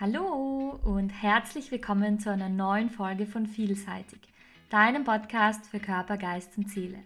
Hallo 0.00 0.80
und 0.82 1.10
herzlich 1.10 1.70
willkommen 1.70 2.18
zu 2.18 2.28
einer 2.28 2.48
neuen 2.48 2.90
Folge 2.90 3.26
von 3.26 3.46
Vielseitig, 3.46 4.18
deinem 4.68 5.04
Podcast 5.04 5.68
für 5.68 5.78
Körper, 5.78 6.16
Geist 6.16 6.58
und 6.58 6.68
Seele. 6.68 6.98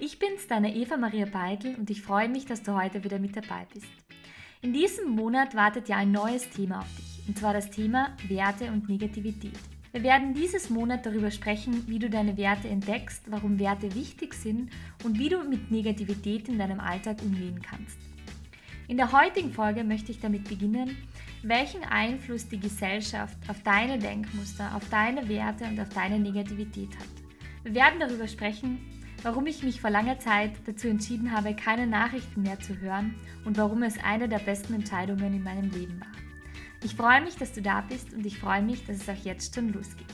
Ich 0.00 0.18
bin's, 0.18 0.48
deine 0.48 0.74
Eva 0.74 0.96
Maria 0.96 1.26
Beitel 1.26 1.76
und 1.76 1.88
ich 1.88 2.02
freue 2.02 2.28
mich, 2.28 2.44
dass 2.44 2.64
du 2.64 2.74
heute 2.74 3.04
wieder 3.04 3.20
mit 3.20 3.36
dabei 3.36 3.68
bist. 3.72 3.86
In 4.60 4.72
diesem 4.72 5.10
Monat 5.10 5.54
wartet 5.54 5.88
ja 5.88 5.98
ein 5.98 6.10
neues 6.10 6.50
Thema 6.50 6.80
auf 6.80 6.96
dich, 6.96 7.28
und 7.28 7.38
zwar 7.38 7.54
das 7.54 7.70
Thema 7.70 8.16
Werte 8.26 8.72
und 8.72 8.88
Negativität. 8.88 9.60
Wir 9.92 10.02
werden 10.02 10.34
dieses 10.34 10.68
Monat 10.68 11.06
darüber 11.06 11.30
sprechen, 11.30 11.86
wie 11.86 12.00
du 12.00 12.10
deine 12.10 12.36
Werte 12.36 12.66
entdeckst, 12.66 13.22
warum 13.30 13.60
Werte 13.60 13.94
wichtig 13.94 14.34
sind 14.34 14.72
und 15.04 15.16
wie 15.20 15.28
du 15.28 15.44
mit 15.44 15.70
Negativität 15.70 16.48
in 16.48 16.58
deinem 16.58 16.80
Alltag 16.80 17.22
umgehen 17.22 17.62
kannst. 17.62 17.98
In 18.88 18.96
der 18.96 19.12
heutigen 19.12 19.52
Folge 19.52 19.82
möchte 19.84 20.12
ich 20.12 20.20
damit 20.20 20.48
beginnen, 20.48 20.96
welchen 21.48 21.84
Einfluss 21.84 22.48
die 22.48 22.58
Gesellschaft 22.58 23.36
auf 23.48 23.62
deine 23.62 23.98
Denkmuster, 23.98 24.74
auf 24.74 24.88
deine 24.90 25.28
Werte 25.28 25.64
und 25.64 25.78
auf 25.78 25.88
deine 25.90 26.18
Negativität 26.18 26.90
hat. 26.98 27.08
Wir 27.62 27.74
werden 27.74 28.00
darüber 28.00 28.26
sprechen, 28.26 28.80
warum 29.22 29.46
ich 29.46 29.62
mich 29.62 29.80
vor 29.80 29.90
langer 29.90 30.18
Zeit 30.18 30.52
dazu 30.66 30.88
entschieden 30.88 31.30
habe, 31.30 31.54
keine 31.54 31.86
Nachrichten 31.86 32.42
mehr 32.42 32.58
zu 32.58 32.78
hören 32.80 33.14
und 33.44 33.56
warum 33.58 33.84
es 33.84 33.96
eine 34.02 34.28
der 34.28 34.40
besten 34.40 34.74
Entscheidungen 34.74 35.34
in 35.34 35.42
meinem 35.42 35.70
Leben 35.70 36.00
war. 36.00 36.12
Ich 36.82 36.94
freue 36.96 37.22
mich, 37.22 37.36
dass 37.36 37.52
du 37.52 37.62
da 37.62 37.80
bist 37.80 38.12
und 38.12 38.26
ich 38.26 38.38
freue 38.38 38.62
mich, 38.62 38.84
dass 38.84 38.96
es 38.96 39.08
auch 39.08 39.24
jetzt 39.24 39.54
schon 39.54 39.72
losgeht. 39.72 40.06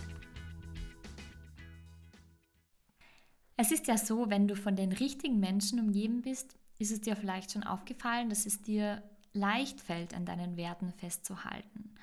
Es 3.57 3.73
ist 3.73 3.87
ja 3.87 3.97
so, 3.97 4.29
wenn 4.29 4.49
du 4.49 4.57
von 4.57 4.77
den 4.77 4.93
richtigen 4.93 5.41
Menschen 5.41 5.81
umgeben 5.81 6.21
bist, 6.23 6.59
ist 6.79 6.91
es 6.91 7.01
dir 7.01 7.17
vielleicht 7.17 7.53
schon 7.53 7.62
aufgefallen, 7.62 8.29
dass 8.29 8.45
es 8.45 8.61
dir 8.61 9.03
leicht 9.33 9.81
fällt, 9.81 10.15
an 10.15 10.25
deinen 10.25 10.57
Werten 10.57 10.93
festzuhalten. 10.93 11.95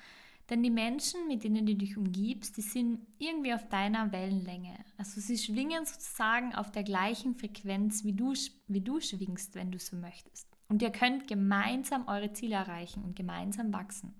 Denn 0.50 0.64
die 0.64 0.70
Menschen, 0.70 1.28
mit 1.28 1.44
denen 1.44 1.64
du 1.64 1.76
dich 1.76 1.96
umgibst, 1.96 2.56
die 2.56 2.62
sind 2.62 3.06
irgendwie 3.18 3.54
auf 3.54 3.68
deiner 3.68 4.10
Wellenlänge. 4.10 4.76
Also 4.98 5.20
sie 5.20 5.38
schwingen 5.38 5.86
sozusagen 5.86 6.54
auf 6.56 6.72
der 6.72 6.82
gleichen 6.82 7.36
Frequenz, 7.36 8.04
wie 8.04 8.12
du, 8.12 8.34
wie 8.66 8.80
du 8.80 9.00
schwingst, 9.00 9.54
wenn 9.54 9.70
du 9.70 9.78
so 9.78 9.94
möchtest. 9.96 10.48
Und 10.68 10.82
ihr 10.82 10.90
könnt 10.90 11.28
gemeinsam 11.28 12.08
eure 12.08 12.32
Ziele 12.32 12.56
erreichen 12.56 13.04
und 13.04 13.14
gemeinsam 13.14 13.72
wachsen. 13.72 14.14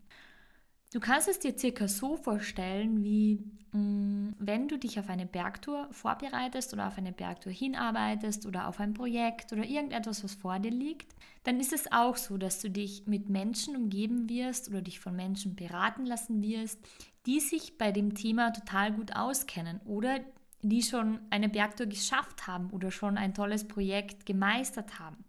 Du 0.93 0.99
kannst 0.99 1.29
es 1.29 1.39
dir 1.39 1.57
circa 1.57 1.87
so 1.87 2.17
vorstellen, 2.17 3.05
wie 3.05 3.39
mh, 3.71 3.79
mm, 3.79 4.35
wenn 4.41 4.67
du 4.67 4.77
dich 4.77 4.99
auf 4.99 5.09
eine 5.09 5.25
Bergtour 5.25 5.87
vorbereitest 5.93 6.73
oder 6.73 6.89
auf 6.89 6.99
eine 6.99 7.13
Bergtour 7.13 7.53
hinarbeitest 7.53 8.45
oder 8.45 8.67
auf 8.67 8.81
ein 8.81 8.93
Projekt 8.93 9.53
oder 9.53 9.65
irgendetwas, 9.65 10.25
was 10.25 10.35
vor 10.35 10.59
dir 10.59 10.73
liegt, 10.73 11.15
dann 11.45 11.61
ist 11.61 11.73
es 11.73 11.93
auch 11.93 12.17
so, 12.17 12.39
dass 12.39 12.61
du 12.61 12.71
dich 12.71 13.07
mit 13.07 13.29
Menschen 13.29 13.77
umgeben 13.77 14.29
wirst 14.29 14.69
oder 14.69 14.83
dich 14.83 14.99
von 14.99 15.15
Menschen 15.15 15.55
beraten 15.55 16.07
lassen 16.07 16.43
wirst, 16.43 16.81
die 17.25 17.39
sich 17.39 17.79
bei 17.79 17.93
dem 17.93 18.15
Thema 18.15 18.51
total 18.51 18.91
gut 18.93 19.15
auskennen 19.15 19.81
oder 19.85 20.19
die 20.63 20.83
schon 20.83 21.21
eine 21.31 21.49
Bergtour 21.49 21.87
geschafft 21.87 22.49
haben 22.49 22.71
oder 22.71 22.91
schon 22.91 23.17
ein 23.17 23.33
tolles 23.33 23.69
Projekt 23.69 24.27
gemeistert 24.27 24.99
haben 24.99 25.25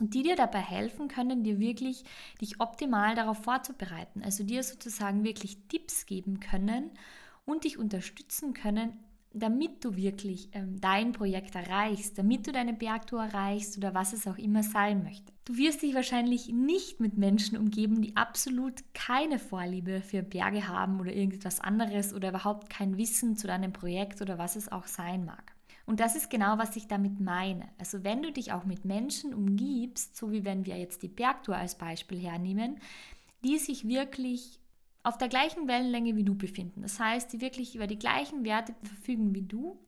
die 0.00 0.22
dir 0.22 0.36
dabei 0.36 0.60
helfen 0.60 1.08
können, 1.08 1.44
dir 1.44 1.58
wirklich 1.58 2.04
dich 2.40 2.60
optimal 2.60 3.14
darauf 3.14 3.38
vorzubereiten. 3.38 4.22
Also 4.22 4.44
dir 4.44 4.62
sozusagen 4.62 5.24
wirklich 5.24 5.58
Tipps 5.68 6.06
geben 6.06 6.40
können 6.40 6.90
und 7.44 7.64
dich 7.64 7.78
unterstützen 7.78 8.54
können, 8.54 8.98
damit 9.34 9.84
du 9.84 9.96
wirklich 9.96 10.48
ähm, 10.52 10.80
dein 10.80 11.12
Projekt 11.12 11.54
erreichst, 11.56 12.16
damit 12.16 12.46
du 12.46 12.52
deine 12.52 12.72
Bergtour 12.72 13.24
erreichst 13.24 13.76
oder 13.76 13.92
was 13.92 14.12
es 14.12 14.26
auch 14.28 14.38
immer 14.38 14.62
sein 14.62 15.02
möchte. 15.02 15.32
Du 15.44 15.56
wirst 15.56 15.82
dich 15.82 15.94
wahrscheinlich 15.94 16.48
nicht 16.48 17.00
mit 17.00 17.18
Menschen 17.18 17.58
umgeben, 17.58 18.00
die 18.00 18.16
absolut 18.16 18.82
keine 18.94 19.38
Vorliebe 19.38 20.00
für 20.00 20.22
Berge 20.22 20.68
haben 20.68 21.00
oder 21.00 21.12
irgendetwas 21.12 21.60
anderes 21.60 22.14
oder 22.14 22.30
überhaupt 22.30 22.70
kein 22.70 22.96
Wissen 22.96 23.36
zu 23.36 23.48
deinem 23.48 23.72
Projekt 23.72 24.22
oder 24.22 24.38
was 24.38 24.56
es 24.56 24.70
auch 24.70 24.86
sein 24.86 25.24
mag. 25.24 25.53
Und 25.86 26.00
das 26.00 26.16
ist 26.16 26.30
genau, 26.30 26.56
was 26.58 26.76
ich 26.76 26.86
damit 26.86 27.20
meine. 27.20 27.68
Also 27.78 28.04
wenn 28.04 28.22
du 28.22 28.32
dich 28.32 28.52
auch 28.52 28.64
mit 28.64 28.84
Menschen 28.84 29.34
umgibst, 29.34 30.16
so 30.16 30.32
wie 30.32 30.44
wenn 30.44 30.64
wir 30.64 30.78
jetzt 30.78 31.02
die 31.02 31.08
Bergtour 31.08 31.56
als 31.56 31.76
Beispiel 31.76 32.18
hernehmen, 32.18 32.78
die 33.44 33.58
sich 33.58 33.86
wirklich 33.86 34.58
auf 35.02 35.18
der 35.18 35.28
gleichen 35.28 35.68
Wellenlänge 35.68 36.16
wie 36.16 36.24
du 36.24 36.34
befinden, 36.34 36.80
das 36.80 36.98
heißt, 36.98 37.32
die 37.32 37.42
wirklich 37.42 37.76
über 37.76 37.86
die 37.86 37.98
gleichen 37.98 38.44
Werte 38.44 38.74
verfügen 38.82 39.34
wie 39.34 39.42
du, 39.42 39.78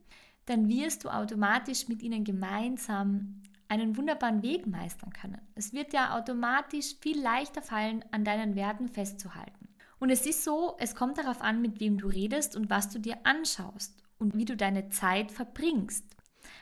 dann 0.44 0.68
wirst 0.68 1.04
du 1.04 1.08
automatisch 1.08 1.88
mit 1.88 2.02
ihnen 2.02 2.24
gemeinsam 2.24 3.40
einen 3.68 3.96
wunderbaren 3.96 4.42
Weg 4.42 4.66
meistern 4.66 5.10
können. 5.12 5.40
Es 5.54 5.72
wird 5.72 5.92
ja 5.92 6.16
automatisch 6.16 6.94
viel 7.00 7.20
leichter 7.20 7.62
fallen, 7.62 8.04
an 8.12 8.24
deinen 8.24 8.54
Werten 8.54 8.88
festzuhalten. 8.88 9.68
Und 9.98 10.10
es 10.10 10.26
ist 10.26 10.44
so, 10.44 10.76
es 10.78 10.94
kommt 10.94 11.16
darauf 11.16 11.40
an, 11.40 11.62
mit 11.62 11.80
wem 11.80 11.96
du 11.98 12.06
redest 12.06 12.54
und 12.54 12.68
was 12.68 12.90
du 12.90 13.00
dir 13.00 13.16
anschaust 13.24 14.05
und 14.18 14.36
wie 14.36 14.44
du 14.44 14.56
deine 14.56 14.88
Zeit 14.88 15.32
verbringst. 15.32 16.04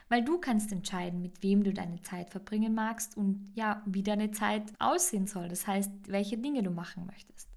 Weil 0.09 0.25
du 0.25 0.39
kannst 0.39 0.73
entscheiden, 0.73 1.21
mit 1.21 1.43
wem 1.43 1.63
du 1.63 1.73
deine 1.73 2.01
Zeit 2.03 2.31
verbringen 2.31 2.75
magst 2.75 3.17
und 3.17 3.53
ja, 3.55 3.83
wie 3.87 4.03
deine 4.03 4.31
Zeit 4.31 4.73
aussehen 4.79 5.27
soll. 5.27 5.49
Das 5.49 5.67
heißt, 5.67 5.91
welche 6.09 6.39
Dinge 6.39 6.63
du 6.63 6.71
machen 6.71 7.07
möchtest. 7.07 7.49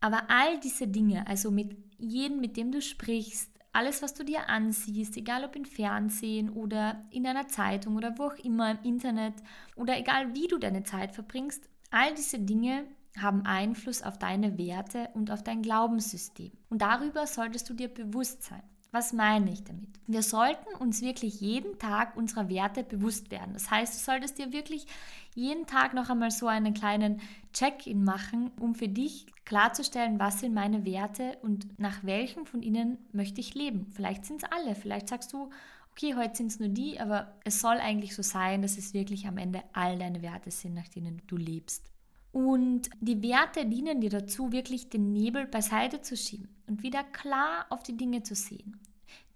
Aber 0.00 0.30
all 0.30 0.58
diese 0.60 0.88
Dinge, 0.88 1.26
also 1.26 1.50
mit 1.50 1.76
jedem, 1.98 2.40
mit 2.40 2.56
dem 2.56 2.72
du 2.72 2.82
sprichst, 2.82 3.50
alles, 3.72 4.02
was 4.02 4.14
du 4.14 4.24
dir 4.24 4.48
ansiehst, 4.48 5.16
egal 5.16 5.44
ob 5.44 5.56
im 5.56 5.64
Fernsehen 5.64 6.50
oder 6.50 7.02
in 7.10 7.26
einer 7.26 7.48
Zeitung 7.48 7.96
oder 7.96 8.18
wo 8.18 8.24
auch 8.24 8.36
immer 8.36 8.72
im 8.72 8.82
Internet 8.82 9.34
oder 9.76 9.98
egal 9.98 10.34
wie 10.34 10.46
du 10.46 10.58
deine 10.58 10.82
Zeit 10.82 11.14
verbringst, 11.14 11.68
all 11.90 12.14
diese 12.14 12.38
Dinge 12.38 12.84
haben 13.18 13.46
Einfluss 13.46 14.02
auf 14.02 14.18
deine 14.18 14.58
Werte 14.58 15.08
und 15.14 15.30
auf 15.30 15.42
dein 15.42 15.62
Glaubenssystem. 15.62 16.52
Und 16.68 16.82
darüber 16.82 17.26
solltest 17.26 17.68
du 17.68 17.74
dir 17.74 17.88
bewusst 17.88 18.42
sein. 18.42 18.62
Was 18.94 19.14
meine 19.14 19.50
ich 19.50 19.64
damit? 19.64 19.88
Wir 20.06 20.22
sollten 20.22 20.74
uns 20.78 21.00
wirklich 21.00 21.40
jeden 21.40 21.78
Tag 21.78 22.14
unserer 22.14 22.50
Werte 22.50 22.84
bewusst 22.84 23.30
werden. 23.30 23.54
Das 23.54 23.70
heißt, 23.70 23.94
du 23.94 23.98
solltest 23.98 24.36
dir 24.36 24.52
wirklich 24.52 24.86
jeden 25.34 25.66
Tag 25.66 25.94
noch 25.94 26.10
einmal 26.10 26.30
so 26.30 26.46
einen 26.46 26.74
kleinen 26.74 27.22
Check-in 27.54 28.04
machen, 28.04 28.50
um 28.60 28.74
für 28.74 28.88
dich 28.88 29.24
klarzustellen, 29.46 30.18
was 30.18 30.40
sind 30.40 30.52
meine 30.52 30.84
Werte 30.84 31.38
und 31.40 31.78
nach 31.78 32.04
welchen 32.04 32.44
von 32.44 32.60
ihnen 32.60 32.98
möchte 33.12 33.40
ich 33.40 33.54
leben. 33.54 33.86
Vielleicht 33.94 34.26
sind 34.26 34.42
es 34.42 34.52
alle, 34.52 34.74
vielleicht 34.74 35.08
sagst 35.08 35.32
du, 35.32 35.48
okay, 35.92 36.14
heute 36.14 36.36
sind 36.36 36.48
es 36.48 36.60
nur 36.60 36.68
die, 36.68 37.00
aber 37.00 37.34
es 37.44 37.62
soll 37.62 37.78
eigentlich 37.78 38.14
so 38.14 38.22
sein, 38.22 38.60
dass 38.60 38.76
es 38.76 38.92
wirklich 38.92 39.26
am 39.26 39.38
Ende 39.38 39.62
all 39.72 39.98
deine 39.98 40.20
Werte 40.20 40.50
sind, 40.50 40.74
nach 40.74 40.88
denen 40.88 41.22
du 41.28 41.38
lebst. 41.38 41.90
Und 42.32 42.88
die 43.00 43.22
Werte 43.22 43.66
dienen 43.66 44.00
dir 44.00 44.10
dazu, 44.10 44.52
wirklich 44.52 44.88
den 44.88 45.12
Nebel 45.12 45.46
beiseite 45.46 46.00
zu 46.00 46.16
schieben 46.16 46.48
und 46.66 46.82
wieder 46.82 47.04
klar 47.04 47.66
auf 47.68 47.82
die 47.82 47.96
Dinge 47.96 48.22
zu 48.22 48.34
sehen. 48.34 48.80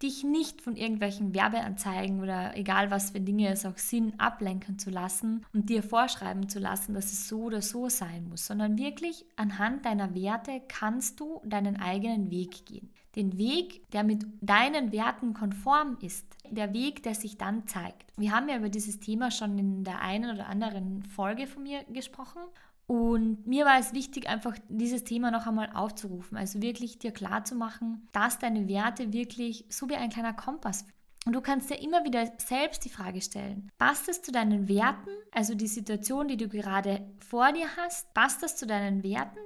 Dich 0.03 0.25
nicht 0.25 0.63
von 0.63 0.77
irgendwelchen 0.77 1.35
Werbeanzeigen 1.35 2.23
oder 2.23 2.57
egal 2.57 2.91
was 2.91 3.11
für 3.11 3.21
Dinge 3.21 3.49
es 3.49 3.67
auch 3.67 3.77
sind, 3.77 4.19
ablenken 4.19 4.79
zu 4.79 4.89
lassen 4.91 5.45
und 5.53 5.69
dir 5.69 5.83
vorschreiben 5.83 6.49
zu 6.49 6.59
lassen, 6.59 6.95
dass 6.95 7.13
es 7.13 7.29
so 7.29 7.43
oder 7.45 7.61
so 7.61 7.91
sein 7.91 8.29
muss, 8.29 8.47
sondern 8.47 8.79
wirklich 8.79 9.27
anhand 9.37 9.85
deiner 9.85 10.15
Werte 10.15 10.63
kannst 10.67 11.21
du 11.21 11.43
deinen 11.45 11.77
eigenen 11.77 12.31
Weg 12.31 12.65
gehen. 12.65 12.91
Den 13.17 13.39
Weg, 13.39 13.91
der 13.93 14.05
mit 14.05 14.27
deinen 14.43 14.93
Werten 14.93 15.33
konform 15.33 15.97
ist, 16.03 16.27
der 16.51 16.75
Weg, 16.75 17.03
der 17.03 17.15
sich 17.15 17.39
dann 17.39 17.67
zeigt. 17.67 18.13
Wir 18.19 18.33
haben 18.33 18.49
ja 18.49 18.59
über 18.59 18.69
dieses 18.69 19.01
Thema 19.01 19.31
schon 19.31 19.59
in 19.59 19.85
der 19.85 20.03
einen 20.03 20.35
oder 20.35 20.47
anderen 20.47 21.03
Folge 21.03 21.47
von 21.47 21.63
mir 21.63 21.85
gesprochen 21.85 22.43
und 22.87 23.47
mir 23.47 23.65
war 23.65 23.79
es 23.79 23.93
wichtig, 23.93 24.29
einfach 24.29 24.57
dieses 24.69 25.05
Thema 25.05 25.31
noch 25.31 25.47
einmal 25.47 25.71
aufzurufen. 25.75 26.39
Also 26.39 26.63
wirklich 26.63 26.99
dir 26.99 27.11
klar 27.11 27.45
zu 27.45 27.57
machen, 27.57 28.09
dass 28.13 28.39
deine 28.39 28.69
Werte 28.69 29.13
wirklich 29.13 29.65
so 29.69 29.89
wie 29.89 29.97
ein 29.97 30.11
kleiner 30.11 30.35
Kompass 30.35 30.85
und 31.27 31.33
du 31.33 31.41
kannst 31.41 31.71
dir 31.71 31.83
immer 31.83 32.05
wieder 32.05 32.33
selbst 32.39 32.85
die 32.85 32.89
Frage 32.89 33.21
stellen, 33.21 33.69
passt 33.79 34.09
es 34.09 34.23
zu 34.23 34.31
deinen 34.31 34.69
Werten, 34.69 35.11
also 35.33 35.57
die 35.57 35.67
Situation, 35.67 36.29
die 36.29 36.37
du 36.37 36.49
gerade 36.49 37.05
vor 37.19 37.53
dir 37.53 37.67
hast, 37.77 38.15
passt 38.15 38.45
das 38.45 38.57
zu 38.57 38.65
deinen 38.65 39.03
Werten? 39.03 39.41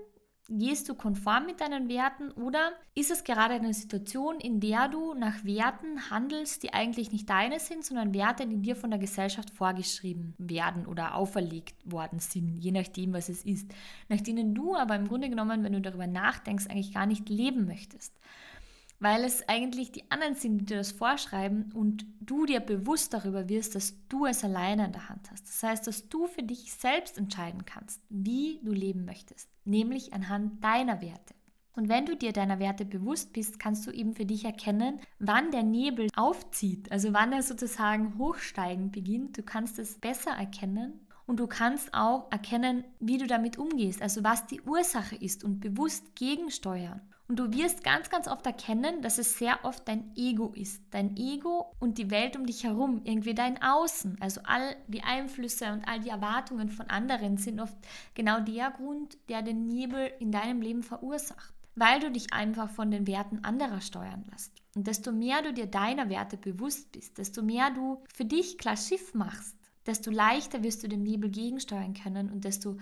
Gehst 0.52 0.88
du 0.88 0.96
konform 0.96 1.46
mit 1.46 1.60
deinen 1.60 1.88
Werten 1.88 2.32
oder 2.32 2.72
ist 2.96 3.12
es 3.12 3.22
gerade 3.22 3.54
eine 3.54 3.72
Situation, 3.72 4.40
in 4.40 4.58
der 4.58 4.88
du 4.88 5.14
nach 5.14 5.44
Werten 5.44 6.10
handelst, 6.10 6.64
die 6.64 6.74
eigentlich 6.74 7.12
nicht 7.12 7.30
deine 7.30 7.60
sind, 7.60 7.84
sondern 7.84 8.12
Werte, 8.12 8.48
die 8.48 8.56
dir 8.56 8.74
von 8.74 8.90
der 8.90 8.98
Gesellschaft 8.98 9.50
vorgeschrieben 9.50 10.34
werden 10.38 10.86
oder 10.86 11.14
auferlegt 11.14 11.76
worden 11.84 12.18
sind, 12.18 12.58
je 12.58 12.72
nachdem, 12.72 13.12
was 13.12 13.28
es 13.28 13.44
ist, 13.44 13.70
nach 14.08 14.20
denen 14.20 14.52
du 14.52 14.74
aber 14.74 14.96
im 14.96 15.06
Grunde 15.06 15.30
genommen, 15.30 15.62
wenn 15.62 15.72
du 15.72 15.80
darüber 15.80 16.08
nachdenkst, 16.08 16.66
eigentlich 16.66 16.94
gar 16.94 17.06
nicht 17.06 17.28
leben 17.28 17.66
möchtest? 17.66 18.12
Weil 19.00 19.24
es 19.24 19.48
eigentlich 19.48 19.92
die 19.92 20.10
anderen 20.10 20.34
sind, 20.34 20.58
die 20.58 20.64
dir 20.66 20.76
das 20.76 20.92
vorschreiben 20.92 21.72
und 21.72 22.06
du 22.20 22.46
dir 22.46 22.60
bewusst 22.60 23.12
darüber 23.14 23.48
wirst, 23.48 23.74
dass 23.74 23.94
du 24.08 24.26
es 24.26 24.44
alleine 24.44 24.86
in 24.86 24.92
der 24.92 25.08
Hand 25.08 25.30
hast. 25.30 25.48
Das 25.48 25.62
heißt, 25.62 25.86
dass 25.86 26.08
du 26.08 26.26
für 26.26 26.42
dich 26.42 26.72
selbst 26.72 27.18
entscheiden 27.18 27.64
kannst, 27.64 28.02
wie 28.10 28.60
du 28.62 28.72
leben 28.72 29.04
möchtest, 29.04 29.48
nämlich 29.64 30.12
anhand 30.12 30.62
deiner 30.62 31.00
Werte. 31.00 31.34
Und 31.72 31.88
wenn 31.88 32.04
du 32.04 32.14
dir 32.14 32.32
deiner 32.32 32.58
Werte 32.58 32.84
bewusst 32.84 33.32
bist, 33.32 33.58
kannst 33.58 33.86
du 33.86 33.90
eben 33.90 34.14
für 34.14 34.26
dich 34.26 34.44
erkennen, 34.44 35.00
wann 35.18 35.50
der 35.50 35.62
Nebel 35.62 36.08
aufzieht, 36.14 36.92
also 36.92 37.14
wann 37.14 37.32
er 37.32 37.42
sozusagen 37.42 38.18
hochsteigen 38.18 38.90
beginnt. 38.90 39.38
Du 39.38 39.42
kannst 39.42 39.78
es 39.78 39.98
besser 39.98 40.32
erkennen 40.32 41.06
und 41.26 41.38
du 41.38 41.46
kannst 41.46 41.94
auch 41.94 42.30
erkennen, 42.30 42.84
wie 42.98 43.18
du 43.18 43.26
damit 43.26 43.56
umgehst, 43.56 44.02
also 44.02 44.24
was 44.24 44.46
die 44.46 44.60
Ursache 44.62 45.14
ist 45.14 45.44
und 45.44 45.60
bewusst 45.60 46.16
gegensteuern. 46.16 47.00
Und 47.30 47.36
du 47.36 47.52
wirst 47.52 47.84
ganz, 47.84 48.10
ganz 48.10 48.26
oft 48.26 48.44
erkennen, 48.44 49.02
dass 49.02 49.16
es 49.16 49.38
sehr 49.38 49.64
oft 49.64 49.86
dein 49.86 50.10
Ego 50.16 50.52
ist. 50.52 50.82
Dein 50.90 51.16
Ego 51.16 51.76
und 51.78 51.96
die 51.98 52.10
Welt 52.10 52.36
um 52.36 52.44
dich 52.44 52.64
herum, 52.64 53.02
irgendwie 53.04 53.36
dein 53.36 53.62
Außen. 53.62 54.16
Also 54.18 54.40
all 54.42 54.74
die 54.88 55.04
Einflüsse 55.04 55.72
und 55.72 55.86
all 55.86 56.00
die 56.00 56.08
Erwartungen 56.08 56.70
von 56.70 56.90
anderen 56.90 57.36
sind 57.36 57.60
oft 57.60 57.76
genau 58.14 58.40
der 58.40 58.72
Grund, 58.72 59.16
der 59.28 59.42
den 59.42 59.64
Nebel 59.68 60.10
in 60.18 60.32
deinem 60.32 60.60
Leben 60.60 60.82
verursacht. 60.82 61.54
Weil 61.76 62.00
du 62.00 62.10
dich 62.10 62.32
einfach 62.32 62.68
von 62.68 62.90
den 62.90 63.06
Werten 63.06 63.44
anderer 63.44 63.80
steuern 63.80 64.24
lässt. 64.32 64.52
Und 64.74 64.88
desto 64.88 65.12
mehr 65.12 65.40
du 65.40 65.52
dir 65.52 65.66
deiner 65.66 66.08
Werte 66.08 66.36
bewusst 66.36 66.90
bist, 66.90 67.16
desto 67.16 67.42
mehr 67.42 67.70
du 67.70 68.02
für 68.12 68.24
dich 68.24 68.58
klar 68.58 68.76
Schiff 68.76 69.14
machst, 69.14 69.54
desto 69.86 70.10
leichter 70.10 70.64
wirst 70.64 70.82
du 70.82 70.88
dem 70.88 71.04
Nebel 71.04 71.30
gegensteuern 71.30 71.94
können 71.94 72.28
und 72.28 72.44
desto 72.44 72.76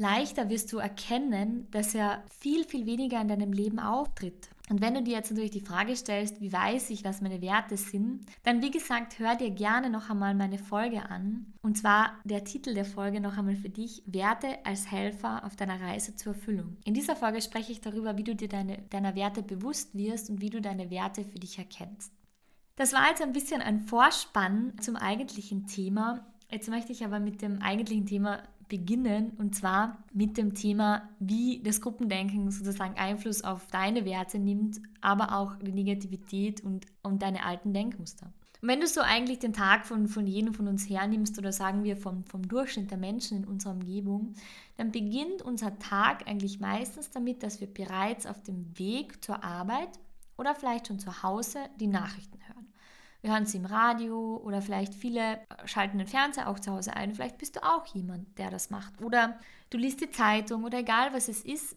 leichter 0.00 0.48
wirst 0.48 0.72
du 0.72 0.78
erkennen, 0.78 1.68
dass 1.70 1.94
er 1.94 2.24
viel, 2.40 2.64
viel 2.64 2.86
weniger 2.86 3.20
in 3.20 3.28
deinem 3.28 3.52
Leben 3.52 3.78
auftritt. 3.78 4.48
Und 4.70 4.80
wenn 4.80 4.94
du 4.94 5.02
dir 5.02 5.14
jetzt 5.14 5.30
natürlich 5.30 5.50
die 5.50 5.60
Frage 5.60 5.96
stellst, 5.96 6.40
wie 6.40 6.52
weiß 6.52 6.90
ich, 6.90 7.04
was 7.04 7.20
meine 7.20 7.42
Werte 7.42 7.76
sind, 7.76 8.24
dann 8.44 8.62
wie 8.62 8.70
gesagt, 8.70 9.18
hör 9.18 9.34
dir 9.34 9.50
gerne 9.50 9.90
noch 9.90 10.10
einmal 10.10 10.34
meine 10.34 10.58
Folge 10.58 11.10
an. 11.10 11.52
Und 11.60 11.76
zwar 11.76 12.12
der 12.24 12.44
Titel 12.44 12.72
der 12.74 12.84
Folge 12.84 13.20
noch 13.20 13.36
einmal 13.36 13.56
für 13.56 13.68
dich, 13.68 14.02
Werte 14.06 14.64
als 14.64 14.90
Helfer 14.90 15.44
auf 15.44 15.56
deiner 15.56 15.80
Reise 15.80 16.14
zur 16.14 16.34
Erfüllung. 16.34 16.76
In 16.84 16.94
dieser 16.94 17.16
Folge 17.16 17.42
spreche 17.42 17.72
ich 17.72 17.80
darüber, 17.80 18.16
wie 18.16 18.24
du 18.24 18.36
dir 18.36 18.48
deine, 18.48 18.78
deiner 18.90 19.16
Werte 19.16 19.42
bewusst 19.42 19.94
wirst 19.94 20.30
und 20.30 20.40
wie 20.40 20.50
du 20.50 20.60
deine 20.60 20.90
Werte 20.90 21.24
für 21.24 21.40
dich 21.40 21.58
erkennst. 21.58 22.12
Das 22.76 22.92
war 22.92 23.08
jetzt 23.08 23.22
ein 23.22 23.32
bisschen 23.32 23.60
ein 23.60 23.80
Vorspann 23.80 24.72
zum 24.80 24.94
eigentlichen 24.94 25.66
Thema. 25.66 26.24
Jetzt 26.48 26.68
möchte 26.68 26.92
ich 26.92 27.04
aber 27.04 27.18
mit 27.18 27.42
dem 27.42 27.60
eigentlichen 27.60 28.06
Thema 28.06 28.42
beginnen 28.70 29.32
und 29.36 29.54
zwar 29.54 30.02
mit 30.14 30.38
dem 30.38 30.54
Thema, 30.54 31.10
wie 31.18 31.62
das 31.62 31.82
Gruppendenken 31.82 32.50
sozusagen 32.50 32.98
Einfluss 32.98 33.44
auf 33.44 33.66
deine 33.66 34.06
Werte 34.06 34.38
nimmt, 34.38 34.80
aber 35.02 35.36
auch 35.36 35.56
die 35.56 35.72
Negativität 35.72 36.62
und, 36.62 36.86
und 37.02 37.20
deine 37.20 37.44
alten 37.44 37.74
Denkmuster. 37.74 38.32
Und 38.62 38.68
wenn 38.68 38.80
du 38.80 38.86
so 38.86 39.00
eigentlich 39.00 39.38
den 39.38 39.52
Tag 39.52 39.86
von, 39.86 40.06
von 40.06 40.26
jedem 40.26 40.54
von 40.54 40.68
uns 40.68 40.88
hernimmst 40.88 41.38
oder 41.38 41.52
sagen 41.52 41.84
wir 41.84 41.96
vom, 41.96 42.24
vom 42.24 42.46
Durchschnitt 42.46 42.90
der 42.90 42.98
Menschen 42.98 43.38
in 43.38 43.44
unserer 43.44 43.72
Umgebung, 43.72 44.34
dann 44.76 44.92
beginnt 44.92 45.42
unser 45.42 45.78
Tag 45.78 46.26
eigentlich 46.28 46.60
meistens 46.60 47.10
damit, 47.10 47.42
dass 47.42 47.60
wir 47.60 47.72
bereits 47.72 48.26
auf 48.26 48.42
dem 48.42 48.78
Weg 48.78 49.24
zur 49.24 49.42
Arbeit 49.42 49.98
oder 50.36 50.54
vielleicht 50.54 50.88
schon 50.88 50.98
zu 50.98 51.22
Hause 51.22 51.58
die 51.78 51.86
Nachrichten 51.86 52.38
hören. 52.46 52.59
Wir 53.22 53.32
hören 53.32 53.44
sie 53.44 53.58
im 53.58 53.66
Radio 53.66 54.38
oder 54.38 54.62
vielleicht 54.62 54.94
viele 54.94 55.40
schalten 55.66 55.98
den 55.98 56.06
Fernseher 56.06 56.48
auch 56.48 56.58
zu 56.58 56.72
Hause 56.72 56.94
ein. 56.94 57.14
Vielleicht 57.14 57.36
bist 57.36 57.56
du 57.56 57.62
auch 57.62 57.84
jemand, 57.86 58.38
der 58.38 58.50
das 58.50 58.70
macht. 58.70 59.02
Oder 59.02 59.38
du 59.68 59.76
liest 59.76 60.00
die 60.00 60.10
Zeitung 60.10 60.64
oder 60.64 60.78
egal 60.78 61.12
was 61.12 61.28
es 61.28 61.42
ist. 61.42 61.76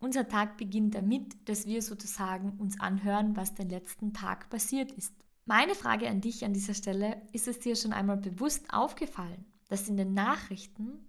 Unser 0.00 0.28
Tag 0.28 0.58
beginnt 0.58 0.94
damit, 0.94 1.48
dass 1.48 1.66
wir 1.66 1.80
sozusagen 1.80 2.58
uns 2.58 2.78
anhören, 2.80 3.36
was 3.36 3.54
den 3.54 3.70
letzten 3.70 4.12
Tag 4.12 4.50
passiert 4.50 4.92
ist. 4.92 5.14
Meine 5.46 5.74
Frage 5.74 6.08
an 6.08 6.20
dich 6.20 6.44
an 6.44 6.52
dieser 6.52 6.74
Stelle, 6.74 7.22
ist 7.32 7.48
es 7.48 7.60
dir 7.60 7.74
schon 7.74 7.92
einmal 7.92 8.16
bewusst 8.16 8.72
aufgefallen, 8.72 9.44
dass 9.68 9.88
in 9.88 9.96
den 9.96 10.12
Nachrichten, 10.12 11.06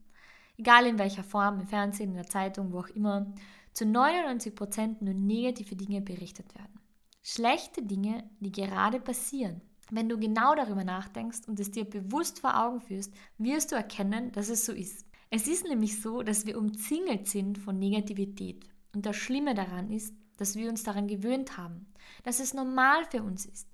egal 0.58 0.86
in 0.86 0.98
welcher 0.98 1.24
Form, 1.24 1.60
im 1.60 1.68
Fernsehen, 1.68 2.12
in 2.12 2.16
der 2.16 2.30
Zeitung, 2.30 2.72
wo 2.72 2.80
auch 2.80 2.90
immer, 2.90 3.34
zu 3.74 3.86
99 3.86 4.56
Prozent 4.56 5.02
nur 5.02 5.14
negative 5.14 5.76
Dinge 5.76 6.02
berichtet 6.02 6.56
werden? 6.56 6.80
Schlechte 7.22 7.82
Dinge, 7.84 8.30
die 8.40 8.52
gerade 8.52 9.00
passieren. 9.00 9.62
Wenn 9.96 10.10
du 10.10 10.18
genau 10.18 10.56
darüber 10.56 10.84
nachdenkst 10.84 11.42
und 11.48 11.60
es 11.60 11.70
dir 11.70 11.86
bewusst 11.86 12.40
vor 12.40 12.60
Augen 12.60 12.82
führst, 12.82 13.14
wirst 13.38 13.72
du 13.72 13.76
erkennen, 13.76 14.32
dass 14.32 14.50
es 14.50 14.66
so 14.66 14.74
ist. 14.74 15.06
Es 15.30 15.48
ist 15.48 15.68
nämlich 15.68 16.02
so, 16.02 16.24
dass 16.24 16.48
wir 16.48 16.58
umzingelt 16.58 17.28
sind 17.28 17.60
von 17.60 17.78
Negativität. 17.78 18.66
Und 18.96 19.06
das 19.06 19.16
Schlimme 19.16 19.54
daran 19.54 19.92
ist, 19.92 20.16
dass 20.38 20.56
wir 20.56 20.68
uns 20.68 20.82
daran 20.82 21.08
gewöhnt 21.08 21.58
haben, 21.58 21.86
dass 22.24 22.40
es 22.40 22.56
normal 22.56 23.06
für 23.12 23.22
uns 23.22 23.46
ist. 23.46 23.68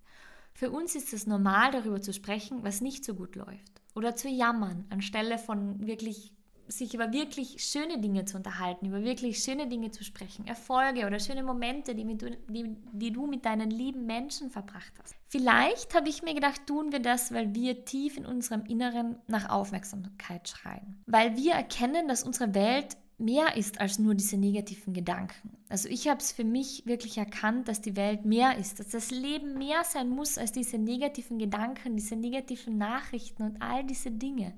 Für 0.54 0.71
uns 0.71 0.94
ist 0.94 1.13
es 1.13 1.25
normal, 1.25 1.71
darüber 1.71 2.01
zu 2.01 2.12
sprechen, 2.12 2.63
was 2.63 2.81
nicht 2.81 3.06
so 3.06 3.15
gut 3.15 3.38
läuft. 3.38 3.81
Oder 3.95 4.18
zu 4.18 4.27
jammern, 4.27 4.83
anstelle 4.89 5.38
von 5.38 5.88
wirklich 5.88 6.33
sich 6.71 6.94
über 6.94 7.12
wirklich 7.12 7.63
schöne 7.63 8.00
Dinge 8.00 8.25
zu 8.25 8.38
unterhalten, 8.38 8.86
über 8.86 9.04
wirklich 9.04 9.39
schöne 9.39 9.68
Dinge 9.68 9.92
zu 9.92 10.04
sprechen, 10.04 10.48
Erfolge 10.48 11.06
oder 11.06 11.19
schöne 11.19 11.44
Momente, 11.44 11.95
die, 11.95 12.06
mit, 12.06 12.21
die, 12.48 12.75
die 12.94 13.12
du 13.12 13.25
mit 13.25 13.45
deinen 13.45 13.71
lieben 13.71 14.06
Menschen 14.06 14.50
verbracht 14.51 14.94
hast. 15.01 15.16
Vielleicht 15.27 15.95
habe 15.95 16.10
ich 16.10 16.24
mir 16.24 16.33
gedacht, 16.33 16.66
tun 16.68 16.92
wir 16.92 17.00
das, 17.00 17.33
weil 17.33 17.54
wir 17.54 17.86
tief 17.86 18.18
in 18.18 18.25
unserem 18.25 18.66
Inneren 18.66 19.18
nach 19.27 19.50
Aufmerksamkeit 19.50 20.48
schreien. 20.48 21.04
Weil 21.07 21.36
wir 21.36 21.54
erkennen, 21.54 22.07
dass 22.07 22.24
unsere 22.24 22.54
Welt 22.54 22.98
mehr 23.19 23.57
ist 23.57 23.81
als 23.81 24.00
nur 24.00 24.15
diese 24.15 24.38
negativen 24.38 24.94
Gedanken. 24.94 25.57
Also 25.68 25.89
ich 25.89 26.07
habe 26.07 26.19
es 26.19 26.31
für 26.31 26.45
mich 26.45 26.86
wirklich 26.86 27.18
erkannt, 27.18 27.68
dass 27.68 27.81
die 27.81 27.95
Welt 27.95 28.25
mehr 28.25 28.57
ist, 28.57 28.80
dass 28.80 28.89
das 28.89 29.12
Leben 29.12 29.57
mehr 29.57 29.83
sein 29.83 30.10
muss 30.10 30.38
als 30.38 30.51
diese 30.51 30.77
negativen 30.77 31.38
Gedanken, 31.38 31.95
diese 31.95 32.15
negativen 32.15 32.77
Nachrichten 32.77 33.44
und 33.44 33.62
all 33.62 33.83
diese 33.83 34.12
Dinge. 34.12 34.54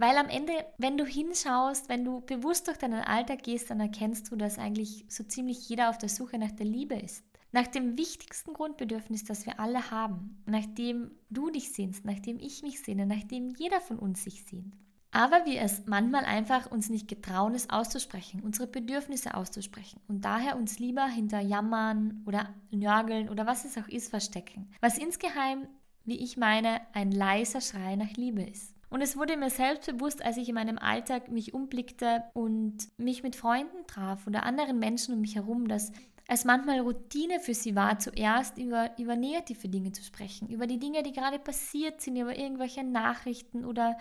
Weil 0.00 0.16
am 0.16 0.30
Ende, 0.30 0.54
wenn 0.78 0.96
du 0.96 1.04
hinschaust, 1.04 1.90
wenn 1.90 2.06
du 2.06 2.22
bewusst 2.22 2.68
durch 2.68 2.78
deinen 2.78 3.02
Alltag 3.02 3.42
gehst, 3.42 3.68
dann 3.68 3.80
erkennst 3.80 4.30
du, 4.30 4.36
dass 4.36 4.58
eigentlich 4.58 5.04
so 5.10 5.24
ziemlich 5.24 5.68
jeder 5.68 5.90
auf 5.90 5.98
der 5.98 6.08
Suche 6.08 6.38
nach 6.38 6.52
der 6.52 6.64
Liebe 6.64 6.94
ist. 6.94 7.22
Nach 7.52 7.66
dem 7.66 7.98
wichtigsten 7.98 8.54
Grundbedürfnis, 8.54 9.24
das 9.24 9.44
wir 9.44 9.60
alle 9.60 9.90
haben. 9.90 10.42
Nach 10.46 10.64
dem 10.64 11.10
du 11.28 11.50
dich 11.50 11.72
sehnst, 11.72 12.06
nach 12.06 12.18
dem 12.18 12.38
ich 12.38 12.62
mich 12.62 12.80
sehne, 12.80 13.04
nach 13.04 13.22
dem 13.24 13.50
jeder 13.50 13.82
von 13.82 13.98
uns 13.98 14.24
sich 14.24 14.42
sehnt. 14.46 14.74
Aber 15.10 15.44
wir 15.44 15.60
es 15.60 15.84
manchmal 15.84 16.24
einfach 16.24 16.70
uns 16.70 16.88
nicht 16.88 17.06
getrauen, 17.06 17.54
es 17.54 17.68
auszusprechen, 17.68 18.40
unsere 18.42 18.68
Bedürfnisse 18.68 19.34
auszusprechen 19.34 20.00
und 20.08 20.24
daher 20.24 20.56
uns 20.56 20.78
lieber 20.78 21.06
hinter 21.08 21.40
Jammern 21.40 22.22
oder 22.24 22.54
Nörgeln 22.70 23.28
oder 23.28 23.44
was 23.44 23.66
es 23.66 23.76
auch 23.76 23.88
ist 23.88 24.08
verstecken. 24.08 24.70
Was 24.80 24.96
insgeheim, 24.96 25.68
wie 26.06 26.24
ich 26.24 26.38
meine, 26.38 26.80
ein 26.94 27.12
leiser 27.12 27.60
Schrei 27.60 27.96
nach 27.96 28.12
Liebe 28.12 28.42
ist. 28.42 28.79
Und 28.90 29.02
es 29.02 29.16
wurde 29.16 29.36
mir 29.36 29.50
selbst 29.50 29.86
bewusst, 29.86 30.22
als 30.22 30.36
ich 30.36 30.48
in 30.48 30.56
meinem 30.56 30.76
Alltag 30.76 31.30
mich 31.30 31.54
umblickte 31.54 32.24
und 32.34 32.76
mich 32.98 33.22
mit 33.22 33.36
Freunden 33.36 33.86
traf 33.86 34.26
oder 34.26 34.42
anderen 34.42 34.78
Menschen 34.80 35.14
um 35.14 35.20
mich 35.20 35.36
herum, 35.36 35.68
dass 35.68 35.92
es 36.26 36.44
manchmal 36.44 36.80
Routine 36.80 37.40
für 37.40 37.54
sie 37.54 37.74
war, 37.74 37.98
zuerst 37.98 38.58
über, 38.58 38.90
über 38.98 39.16
negative 39.16 39.68
Dinge 39.68 39.92
zu 39.92 40.02
sprechen, 40.02 40.48
über 40.48 40.66
die 40.66 40.78
Dinge, 40.78 41.02
die 41.02 41.12
gerade 41.12 41.38
passiert 41.38 42.00
sind, 42.00 42.16
über 42.16 42.36
irgendwelche 42.36 42.84
Nachrichten 42.84 43.64
oder 43.64 43.96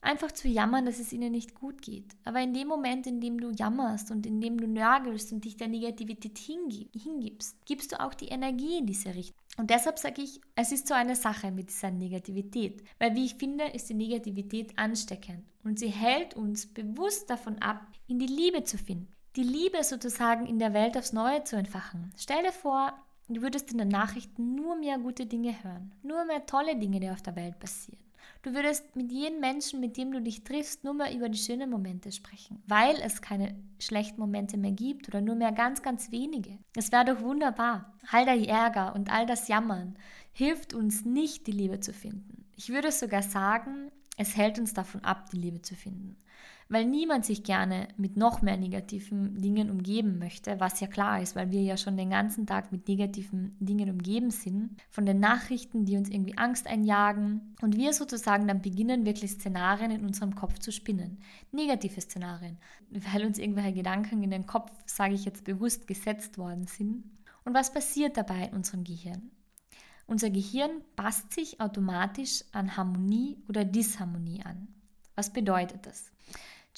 einfach 0.00 0.32
zu 0.32 0.48
jammern, 0.48 0.86
dass 0.86 0.98
es 0.98 1.12
ihnen 1.12 1.32
nicht 1.32 1.54
gut 1.54 1.82
geht. 1.82 2.16
Aber 2.24 2.40
in 2.40 2.54
dem 2.54 2.68
Moment, 2.68 3.06
in 3.06 3.20
dem 3.20 3.40
du 3.40 3.50
jammerst 3.50 4.10
und 4.10 4.26
in 4.26 4.40
dem 4.40 4.58
du 4.58 4.66
nörgelst 4.66 5.32
und 5.32 5.44
dich 5.44 5.56
der 5.56 5.68
Negativität 5.68 6.38
hingibst, 6.38 7.64
gibst 7.64 7.92
du 7.92 8.00
auch 8.00 8.14
die 8.14 8.28
Energie 8.28 8.78
in 8.78 8.86
diese 8.86 9.14
Richtung. 9.14 9.44
Und 9.58 9.70
deshalb 9.70 9.98
sage 9.98 10.22
ich, 10.22 10.40
es 10.54 10.70
ist 10.70 10.86
so 10.86 10.94
eine 10.94 11.16
Sache 11.16 11.50
mit 11.50 11.68
dieser 11.68 11.90
Negativität. 11.90 12.84
Weil 13.00 13.16
wie 13.16 13.26
ich 13.26 13.34
finde, 13.34 13.64
ist 13.64 13.90
die 13.90 13.94
Negativität 13.94 14.78
ansteckend. 14.78 15.44
Und 15.64 15.80
sie 15.80 15.88
hält 15.88 16.34
uns 16.34 16.72
bewusst 16.72 17.28
davon 17.28 17.58
ab, 17.58 17.86
in 18.06 18.20
die 18.20 18.26
Liebe 18.26 18.62
zu 18.62 18.78
finden. 18.78 19.12
Die 19.34 19.42
Liebe 19.42 19.82
sozusagen 19.82 20.46
in 20.46 20.60
der 20.60 20.74
Welt 20.74 20.96
aufs 20.96 21.12
Neue 21.12 21.42
zu 21.42 21.56
entfachen. 21.56 22.12
Stell 22.16 22.42
dir 22.44 22.52
vor, 22.52 22.92
du 23.28 23.42
würdest 23.42 23.72
in 23.72 23.78
den 23.78 23.88
Nachrichten 23.88 24.54
nur 24.54 24.76
mehr 24.76 24.98
gute 24.98 25.26
Dinge 25.26 25.52
hören. 25.62 25.92
Nur 26.02 26.24
mehr 26.24 26.46
tolle 26.46 26.76
Dinge, 26.76 27.00
die 27.00 27.10
auf 27.10 27.22
der 27.22 27.36
Welt 27.36 27.58
passieren. 27.58 28.07
Du 28.42 28.54
würdest 28.54 28.94
mit 28.94 29.10
jedem 29.10 29.40
Menschen, 29.40 29.80
mit 29.80 29.96
dem 29.96 30.12
du 30.12 30.22
dich 30.22 30.44
triffst, 30.44 30.84
nur 30.84 30.94
mehr 30.94 31.14
über 31.14 31.28
die 31.28 31.38
schönen 31.38 31.70
Momente 31.70 32.12
sprechen, 32.12 32.62
weil 32.66 32.96
es 33.02 33.20
keine 33.20 33.56
schlechten 33.80 34.20
Momente 34.20 34.56
mehr 34.56 34.72
gibt 34.72 35.08
oder 35.08 35.20
nur 35.20 35.34
mehr 35.34 35.52
ganz, 35.52 35.82
ganz 35.82 36.12
wenige. 36.12 36.58
Es 36.76 36.92
wäre 36.92 37.04
doch 37.04 37.20
wunderbar. 37.20 37.94
All 38.10 38.24
der 38.24 38.48
Ärger 38.48 38.94
und 38.94 39.10
all 39.12 39.26
das 39.26 39.48
Jammern 39.48 39.98
hilft 40.32 40.72
uns 40.72 41.04
nicht, 41.04 41.46
die 41.46 41.52
Liebe 41.52 41.80
zu 41.80 41.92
finden. 41.92 42.44
Ich 42.56 42.68
würde 42.68 42.92
sogar 42.92 43.22
sagen, 43.22 43.90
es 44.16 44.36
hält 44.36 44.58
uns 44.58 44.72
davon 44.72 45.02
ab, 45.04 45.30
die 45.30 45.38
Liebe 45.38 45.62
zu 45.62 45.74
finden 45.74 46.16
weil 46.68 46.84
niemand 46.84 47.24
sich 47.24 47.42
gerne 47.44 47.88
mit 47.96 48.16
noch 48.16 48.42
mehr 48.42 48.56
negativen 48.56 49.40
Dingen 49.40 49.70
umgeben 49.70 50.18
möchte, 50.18 50.60
was 50.60 50.80
ja 50.80 50.86
klar 50.86 51.22
ist, 51.22 51.34
weil 51.34 51.50
wir 51.50 51.62
ja 51.62 51.76
schon 51.76 51.96
den 51.96 52.10
ganzen 52.10 52.46
Tag 52.46 52.72
mit 52.72 52.88
negativen 52.88 53.56
Dingen 53.58 53.88
umgeben 53.90 54.30
sind, 54.30 54.76
von 54.90 55.06
den 55.06 55.18
Nachrichten, 55.18 55.86
die 55.86 55.96
uns 55.96 56.10
irgendwie 56.10 56.36
Angst 56.36 56.66
einjagen 56.66 57.54
und 57.62 57.76
wir 57.76 57.92
sozusagen 57.92 58.46
dann 58.46 58.60
beginnen, 58.60 59.06
wirklich 59.06 59.32
Szenarien 59.32 59.90
in 59.90 60.04
unserem 60.04 60.34
Kopf 60.34 60.58
zu 60.58 60.70
spinnen, 60.70 61.18
negative 61.52 62.00
Szenarien, 62.00 62.58
weil 62.90 63.24
uns 63.24 63.38
irgendwelche 63.38 63.72
Gedanken 63.72 64.22
in 64.22 64.30
den 64.30 64.46
Kopf, 64.46 64.70
sage 64.84 65.14
ich 65.14 65.24
jetzt 65.24 65.44
bewusst, 65.44 65.86
gesetzt 65.86 66.36
worden 66.36 66.66
sind. 66.66 67.04
Und 67.44 67.54
was 67.54 67.72
passiert 67.72 68.18
dabei 68.18 68.44
in 68.48 68.54
unserem 68.54 68.84
Gehirn? 68.84 69.30
Unser 70.06 70.30
Gehirn 70.30 70.82
passt 70.96 71.32
sich 71.32 71.60
automatisch 71.60 72.44
an 72.52 72.76
Harmonie 72.76 73.38
oder 73.48 73.64
Disharmonie 73.64 74.42
an. 74.42 74.68
Was 75.14 75.32
bedeutet 75.32 75.86
das? 75.86 76.10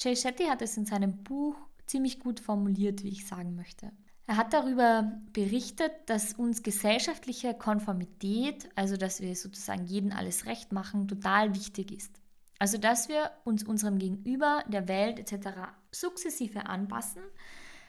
Jay 0.01 0.15
Shetty 0.15 0.45
hat 0.45 0.63
es 0.63 0.75
in 0.77 0.85
seinem 0.85 1.23
Buch 1.23 1.55
ziemlich 1.85 2.19
gut 2.19 2.39
formuliert, 2.39 3.03
wie 3.03 3.09
ich 3.09 3.27
sagen 3.27 3.55
möchte. 3.55 3.91
Er 4.25 4.37
hat 4.37 4.53
darüber 4.53 5.11
berichtet, 5.31 5.91
dass 6.07 6.33
uns 6.33 6.63
gesellschaftliche 6.63 7.53
Konformität, 7.53 8.67
also 8.75 8.97
dass 8.97 9.21
wir 9.21 9.35
sozusagen 9.35 9.85
jedem 9.85 10.11
alles 10.11 10.47
recht 10.47 10.71
machen, 10.71 11.07
total 11.07 11.53
wichtig 11.53 11.91
ist. 11.91 12.19
Also 12.57 12.79
dass 12.79 13.09
wir 13.09 13.29
uns 13.43 13.63
unserem 13.63 13.99
Gegenüber, 13.99 14.63
der 14.67 14.87
Welt 14.87 15.19
etc. 15.19 15.49
sukzessive 15.91 16.65
anpassen, 16.65 17.21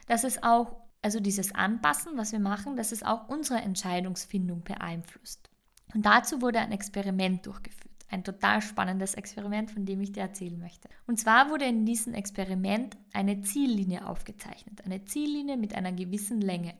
dass 0.07 0.25
es 0.25 0.42
auch, 0.42 0.83
also 1.00 1.19
dieses 1.19 1.54
Anpassen, 1.54 2.19
was 2.19 2.33
wir 2.33 2.40
machen, 2.40 2.76
dass 2.76 2.92
es 2.92 3.02
auch 3.02 3.28
unsere 3.28 3.61
Entscheidungsfindung 3.61 4.64
beeinflusst. 4.64 5.49
Und 5.95 6.04
dazu 6.04 6.42
wurde 6.42 6.59
ein 6.59 6.73
Experiment 6.73 7.47
durchgeführt. 7.47 7.91
Ein 8.12 8.25
total 8.25 8.61
spannendes 8.61 9.14
Experiment, 9.14 9.71
von 9.71 9.87
dem 9.87 10.02
ich 10.02 10.12
dir 10.12 10.21
erzählen 10.21 10.59
möchte. 10.59 10.87
Und 11.07 11.19
zwar 11.19 11.49
wurde 11.49 11.64
in 11.64 11.87
diesem 11.87 12.12
Experiment 12.12 12.99
eine 13.14 13.40
Ziellinie 13.40 14.07
aufgezeichnet. 14.07 14.85
Eine 14.85 15.07
Ziellinie 15.07 15.57
mit 15.57 15.75
einer 15.75 15.92
gewissen 15.92 16.42
Länge. 16.42 16.75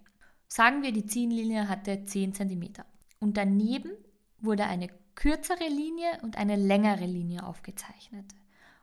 Sagen 0.47 0.83
wir, 0.83 0.93
die 0.93 1.07
Ziellinie 1.07 1.71
hatte 1.71 2.05
10 2.05 2.35
cm. 2.35 2.73
Und 3.19 3.39
daneben 3.39 3.93
wurde 4.41 4.67
eine 4.67 4.89
kürzere 5.15 5.69
Linie 5.69 6.21
und 6.23 6.37
eine 6.37 6.57
längere 6.57 7.07
Linie 7.07 7.47
aufgezeichnet. 7.47 8.27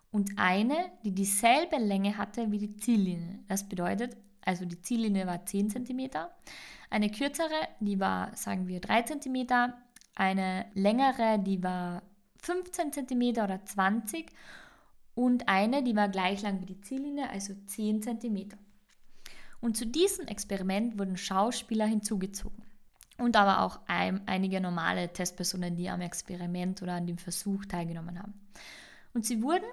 Und 0.09 0.31
eine, 0.37 0.75
die 1.03 1.13
dieselbe 1.13 1.77
Länge 1.77 2.17
hatte 2.17 2.49
wie 2.49 2.57
die 2.57 2.77
Ziellinie. 2.77 3.43
Das 3.47 3.69
bedeutet, 3.69 4.17
also 4.41 4.65
die 4.65 4.81
Ziellinie 4.81 5.27
war 5.27 5.45
10 5.45 5.69
cm, 5.69 6.09
eine 6.89 7.11
kürzere, 7.11 7.67
die 7.79 7.99
war, 7.99 8.35
sagen 8.35 8.67
wir, 8.67 8.79
3 8.79 9.03
cm, 9.03 9.47
eine 10.15 10.65
längere, 10.73 11.37
die 11.37 11.61
war 11.61 12.01
15 12.41 12.93
cm 12.93 13.43
oder 13.43 13.63
20 13.63 14.31
und 15.15 15.49
eine, 15.49 15.83
die 15.83 15.95
war 15.95 16.09
gleich 16.09 16.41
lang 16.41 16.61
wie 16.61 16.65
die 16.65 16.81
Ziellinie, 16.81 17.29
also 17.29 17.53
10 17.67 18.01
cm. 18.01 18.49
Und 19.61 19.75
zu 19.75 19.85
diesem 19.85 20.27
Experiment 20.27 20.97
wurden 20.97 21.17
Schauspieler 21.17 21.85
hinzugezogen. 21.85 22.63
Und 23.17 23.35
aber 23.35 23.61
auch 23.61 23.81
ein, 23.87 24.25
einige 24.27 24.61
normale 24.61 25.11
Testpersonen, 25.11 25.75
die 25.75 25.89
am 25.89 25.99
Experiment 25.99 26.81
oder 26.81 26.93
an 26.93 27.05
dem 27.05 27.17
Versuch 27.17 27.65
teilgenommen 27.65 28.17
haben. 28.17 28.33
Und 29.13 29.25
sie 29.25 29.41
wurden 29.41 29.65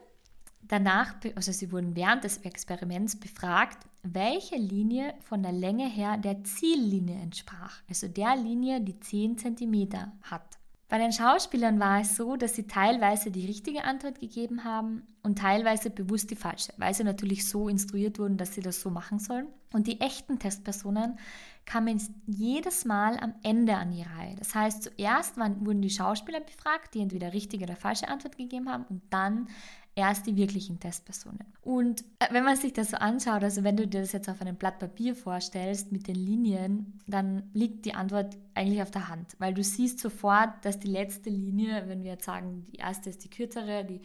danach, 0.63 1.15
also 1.37 1.53
sie 1.53 1.71
wurden 1.71 1.95
während 1.95 2.25
des 2.25 2.39
Experiments 2.39 3.15
befragt, 3.15 3.87
welche 4.03 4.57
Linie 4.57 5.15
von 5.21 5.43
der 5.43 5.53
Länge 5.53 5.89
her 5.89 6.17
der 6.17 6.43
Ziellinie 6.43 7.21
entsprach, 7.21 7.83
also 7.89 8.09
der 8.09 8.35
Linie, 8.35 8.81
die 8.81 8.99
10 8.99 9.39
cm 9.39 9.91
hat. 10.23 10.59
Bei 10.89 10.99
den 10.99 11.13
Schauspielern 11.13 11.81
war 11.81 12.01
es 12.01 12.15
so, 12.15 12.37
dass 12.37 12.55
sie 12.55 12.69
teilweise 12.69 13.33
die 13.33 13.45
richtige 13.45 13.83
Antwort 13.83 14.21
gegeben 14.21 14.63
haben 14.63 15.03
und 15.25 15.39
teilweise 15.39 15.91
bewusst 15.91 16.31
die 16.31 16.37
falsche, 16.37 16.73
weil 16.77 16.95
sie 16.95 17.03
natürlich 17.03 17.49
so 17.49 17.69
instruiert 17.69 18.21
wurden, 18.21 18.37
dass 18.37 18.55
sie 18.55 18.61
das 18.61 18.81
so 18.81 18.91
machen 18.91 19.19
sollen. 19.19 19.49
Und 19.73 19.89
die 19.89 20.01
echten 20.01 20.39
Testpersonen 20.39 21.19
kamen 21.65 22.01
jedes 22.27 22.85
Mal 22.85 23.19
am 23.19 23.35
Ende 23.43 23.77
an 23.77 23.91
die 23.91 24.03
Reihe. 24.03 24.37
Das 24.37 24.55
heißt, 24.55 24.85
zuerst 24.85 25.37
wurden 25.37 25.83
die 25.83 25.91
Schauspieler 25.91 26.39
befragt, 26.39 26.95
die 26.95 27.01
entweder 27.01 27.33
richtige 27.33 27.65
oder 27.65 27.75
falsche 27.75 28.07
Antwort 28.07 28.37
gegeben 28.37 28.71
haben 28.71 28.85
und 28.89 29.03
dann 29.11 29.49
erst 29.97 30.27
die 30.27 30.37
wirklichen 30.37 30.79
Testpersonen. 30.79 31.45
Und 31.63 32.03
äh, 32.21 32.27
wenn 32.31 32.45
man 32.45 32.57
sich 32.57 32.73
das 32.73 32.91
so 32.91 32.99
anschaut, 32.99 33.43
also 33.43 33.65
wenn 33.65 33.77
du 33.77 33.89
dir 33.89 34.03
das 34.03 34.13
jetzt 34.13 34.29
auf 34.29 34.41
einem 34.41 34.57
Blatt 34.57 34.79
Papier 34.79 35.17
vorstellst 35.17 35.91
mit 35.91 36.07
den 36.07 36.15
Linien, 36.15 37.01
dann 37.07 37.45
liegt 37.55 37.87
die 37.87 37.95
Antwort 37.95 38.37
eigentlich 38.55 38.83
auf 38.83 38.91
der 38.91 39.09
Hand, 39.09 39.35
weil 39.39 39.55
du 39.55 39.65
siehst 39.65 39.99
sofort, 39.99 40.65
dass 40.65 40.79
die 40.79 40.89
letzte 40.89 41.31
Linie, 41.31 41.85
wenn 41.89 42.05
wir 42.05 42.13
jetzt 42.13 42.27
sagen, 42.27 42.67
die 42.71 42.77
erste 42.77 43.11
ist 43.11 43.25
die 43.25 43.31
kürzere, 43.31 43.85
die 43.85 44.01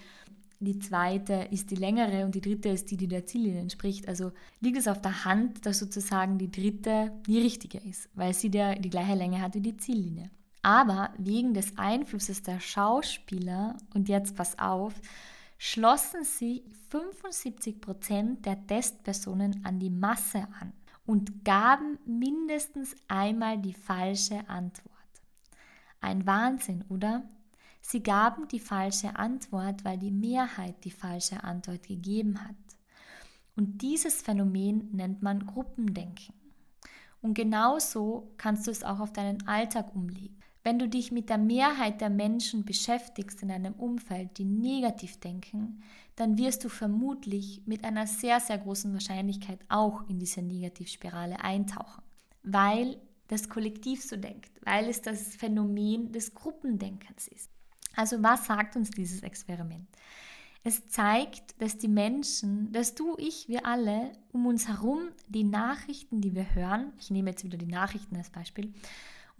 die 0.64 0.78
zweite 0.78 1.48
ist 1.50 1.72
die 1.72 1.76
längere 1.76 2.24
und 2.24 2.36
die 2.36 2.42
dritte 2.42 2.70
ist 2.70 2.92
die, 2.92 2.98
die 2.98 3.08
der 3.08 3.26
Ziellinie 3.26 3.62
entspricht. 3.62 4.08
Also 4.08 4.32
liegt 4.60 4.78
es 4.78 4.88
auf 4.88 5.02
der 5.02 5.26
Hand, 5.26 5.66
dass 5.66 5.80
sozusagen 5.80 6.38
die 6.38 6.52
dritte 6.52 7.12
die 7.26 7.40
richtige 7.40 7.80
ist, 7.80 8.10
weil 8.14 8.36
sie 8.36 8.52
der, 8.52 8.76
die 8.76 8.92
gleiche 8.92 9.16
Länge 9.16 9.42
hat 9.42 9.56
wie 9.56 9.62
die 9.62 9.78
Ziellinie. 9.78 10.30
Aber 10.62 11.10
wegen 11.18 11.56
des 11.56 11.80
Einflusses 11.80 12.44
der 12.44 12.60
Schauspieler, 12.60 13.76
und 13.96 14.08
jetzt 14.08 14.36
pass 14.36 14.60
auf, 14.60 14.94
schlossen 15.64 16.24
sich 16.24 16.64
75 16.90 17.82
Prozent 17.82 18.48
der 18.48 18.66
Testpersonen 18.66 19.64
an 19.64 19.78
die 19.78 19.92
Masse 19.92 20.48
an 20.60 20.74
und 21.06 21.46
gaben 21.46 22.00
mindestens 22.04 22.96
einmal 23.08 23.60
die 23.60 23.76
falsche 23.76 24.50
Antwort. 24.50 24.90
Ein 26.00 26.26
Wahnsinn, 26.26 26.84
oder? 26.90 27.30
Sie 27.80 28.02
gaben 28.02 28.48
die 28.48 28.60
falsche 28.60 29.16
Antwort, 29.16 29.86
weil 29.86 30.00
die 30.00 30.10
Mehrheit 30.10 30.84
die 30.84 30.90
falsche 30.90 31.44
Antwort 31.44 31.88
gegeben 31.88 32.44
hat. 32.44 32.56
Und 33.56 33.84
dieses 33.84 34.24
Phänomen 34.24 34.90
nennt 34.92 35.22
man 35.22 35.46
Gruppendenken. 35.46 36.34
Und 37.22 37.36
genauso 37.36 38.34
kannst 38.38 38.66
du 38.66 38.72
es 38.72 38.84
auch 38.84 39.00
auf 39.00 39.14
deinen 39.14 39.48
Alltag 39.48 39.94
umlegen. 39.94 40.41
Wenn 40.64 40.78
du 40.78 40.88
dich 40.88 41.12
mit 41.12 41.30
der 41.30 41.40
Mehrheit 41.40 42.02
der 42.02 42.10
Menschen 42.10 42.66
beschäftigst 42.66 43.42
in 43.42 43.52
einem 43.52 43.74
Umfeld, 43.74 44.38
die 44.38 44.46
negativ 44.46 45.20
denken, 45.20 45.82
dann 46.16 46.38
wirst 46.38 46.64
du 46.64 46.70
vermutlich 46.70 47.62
mit 47.66 47.84
einer 47.84 48.06
sehr, 48.06 48.40
sehr 48.40 48.60
großen 48.60 48.94
Wahrscheinlichkeit 48.94 49.60
auch 49.70 50.08
in 50.08 50.20
diese 50.20 50.42
Negativspirale 50.42 51.44
eintauchen, 51.44 52.04
weil 52.44 52.98
das 53.28 53.50
Kollektiv 53.50 54.04
so 54.04 54.18
denkt, 54.18 54.52
weil 54.64 54.90
es 54.90 55.02
das 55.02 55.36
Phänomen 55.36 56.12
des 56.12 56.36
Gruppendenkens 56.36 57.28
ist. 57.28 57.50
Also 57.96 58.22
was 58.22 58.46
sagt 58.46 58.76
uns 58.76 58.92
dieses 58.92 59.24
Experiment? 59.24 59.88
Es 60.64 60.88
zeigt, 60.90 61.60
dass 61.60 61.78
die 61.78 61.88
Menschen, 61.88 62.72
dass 62.72 62.94
du, 62.94 63.16
ich, 63.18 63.48
wir 63.48 63.66
alle 63.66 64.12
um 64.32 64.46
uns 64.46 64.68
herum 64.68 65.00
die 65.28 65.44
Nachrichten, 65.44 66.22
die 66.22 66.36
wir 66.36 66.54
hören, 66.54 66.94
ich 67.00 67.10
nehme 67.10 67.32
jetzt 67.32 67.44
wieder 67.44 67.58
die 67.58 67.66
Nachrichten 67.66 68.16
als 68.16 68.30
Beispiel, 68.30 68.72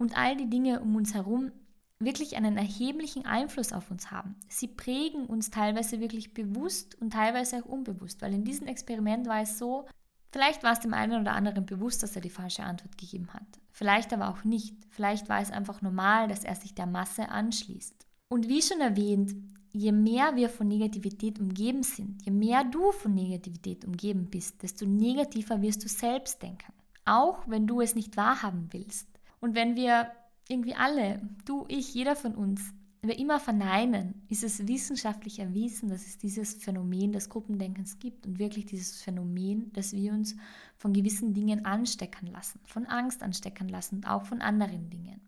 und 0.02 0.18
all 0.18 0.36
die 0.36 0.50
Dinge 0.50 0.80
um 0.80 0.96
uns 0.96 1.14
herum 1.14 1.52
wirklich 2.00 2.36
einen 2.36 2.56
erheblichen 2.56 3.24
Einfluss 3.24 3.72
auf 3.72 3.90
uns 3.90 4.10
haben. 4.10 4.34
Sie 4.48 4.66
prägen 4.66 5.26
uns 5.26 5.50
teilweise 5.50 6.00
wirklich 6.00 6.34
bewusst 6.34 7.00
und 7.00 7.12
teilweise 7.12 7.58
auch 7.58 7.66
unbewusst, 7.66 8.20
weil 8.20 8.34
in 8.34 8.44
diesem 8.44 8.66
Experiment 8.66 9.28
war 9.28 9.42
es 9.42 9.58
so, 9.58 9.86
vielleicht 10.32 10.64
war 10.64 10.72
es 10.72 10.80
dem 10.80 10.94
einen 10.94 11.20
oder 11.20 11.32
anderen 11.34 11.64
bewusst, 11.64 12.02
dass 12.02 12.16
er 12.16 12.22
die 12.22 12.30
falsche 12.30 12.64
Antwort 12.64 12.98
gegeben 12.98 13.28
hat. 13.32 13.46
Vielleicht 13.70 14.12
aber 14.12 14.28
auch 14.28 14.42
nicht. 14.42 14.74
Vielleicht 14.90 15.28
war 15.28 15.40
es 15.40 15.52
einfach 15.52 15.80
normal, 15.80 16.28
dass 16.28 16.44
er 16.44 16.56
sich 16.56 16.74
der 16.74 16.86
Masse 16.86 17.28
anschließt. 17.28 18.06
Und 18.28 18.48
wie 18.48 18.62
schon 18.62 18.80
erwähnt, 18.80 19.34
je 19.72 19.92
mehr 19.92 20.34
wir 20.34 20.48
von 20.48 20.66
Negativität 20.66 21.38
umgeben 21.38 21.82
sind, 21.82 22.22
je 22.24 22.32
mehr 22.32 22.64
du 22.64 22.92
von 22.92 23.14
Negativität 23.14 23.84
umgeben 23.84 24.28
bist, 24.28 24.62
desto 24.62 24.86
negativer 24.86 25.62
wirst 25.62 25.84
du 25.84 25.88
selbst 25.88 26.42
denken. 26.42 26.72
Auch 27.04 27.46
wenn 27.46 27.66
du 27.66 27.80
es 27.80 27.94
nicht 27.94 28.16
wahrhaben 28.16 28.68
willst. 28.72 29.11
Und 29.42 29.56
wenn 29.56 29.74
wir 29.74 30.12
irgendwie 30.48 30.76
alle, 30.76 31.20
du, 31.44 31.64
ich, 31.68 31.92
jeder 31.94 32.14
von 32.14 32.36
uns, 32.36 32.72
wir 33.02 33.18
immer 33.18 33.40
verneinen, 33.40 34.22
ist 34.28 34.44
es 34.44 34.68
wissenschaftlich 34.68 35.40
erwiesen, 35.40 35.88
dass 35.88 36.06
es 36.06 36.16
dieses 36.16 36.54
Phänomen 36.54 37.12
des 37.12 37.28
Gruppendenkens 37.28 37.98
gibt 37.98 38.24
und 38.24 38.38
wirklich 38.38 38.66
dieses 38.66 39.02
Phänomen, 39.02 39.72
dass 39.72 39.92
wir 39.92 40.12
uns 40.12 40.36
von 40.76 40.92
gewissen 40.92 41.34
Dingen 41.34 41.64
anstecken 41.64 42.28
lassen, 42.28 42.60
von 42.64 42.86
Angst 42.86 43.24
anstecken 43.24 43.68
lassen 43.68 43.96
und 43.96 44.06
auch 44.06 44.24
von 44.26 44.40
anderen 44.40 44.88
Dingen. 44.90 45.20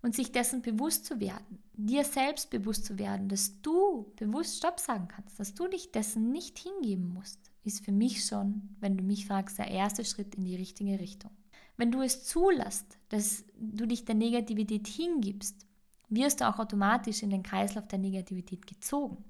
Und 0.00 0.14
sich 0.14 0.30
dessen 0.30 0.62
bewusst 0.62 1.04
zu 1.04 1.18
werden, 1.18 1.58
dir 1.74 2.04
selbst 2.04 2.50
bewusst 2.50 2.84
zu 2.84 3.00
werden, 3.00 3.28
dass 3.28 3.60
du 3.62 4.12
bewusst 4.14 4.58
Stopp 4.58 4.78
sagen 4.78 5.08
kannst, 5.08 5.40
dass 5.40 5.54
du 5.54 5.66
dich 5.66 5.90
dessen 5.90 6.30
nicht 6.30 6.60
hingeben 6.60 7.12
musst, 7.12 7.50
ist 7.64 7.84
für 7.84 7.92
mich 7.92 8.24
schon, 8.24 8.76
wenn 8.78 8.96
du 8.96 9.02
mich 9.02 9.26
fragst, 9.26 9.58
der 9.58 9.68
erste 9.68 10.04
Schritt 10.04 10.36
in 10.36 10.44
die 10.44 10.56
richtige 10.56 11.00
Richtung. 11.00 11.32
Wenn 11.80 11.92
du 11.92 12.02
es 12.02 12.24
zulässt, 12.24 12.98
dass 13.08 13.42
du 13.58 13.86
dich 13.86 14.04
der 14.04 14.14
Negativität 14.14 14.86
hingibst, 14.86 15.66
wirst 16.10 16.42
du 16.42 16.46
auch 16.46 16.58
automatisch 16.58 17.22
in 17.22 17.30
den 17.30 17.42
Kreislauf 17.42 17.88
der 17.88 17.98
Negativität 17.98 18.66
gezogen. 18.66 19.24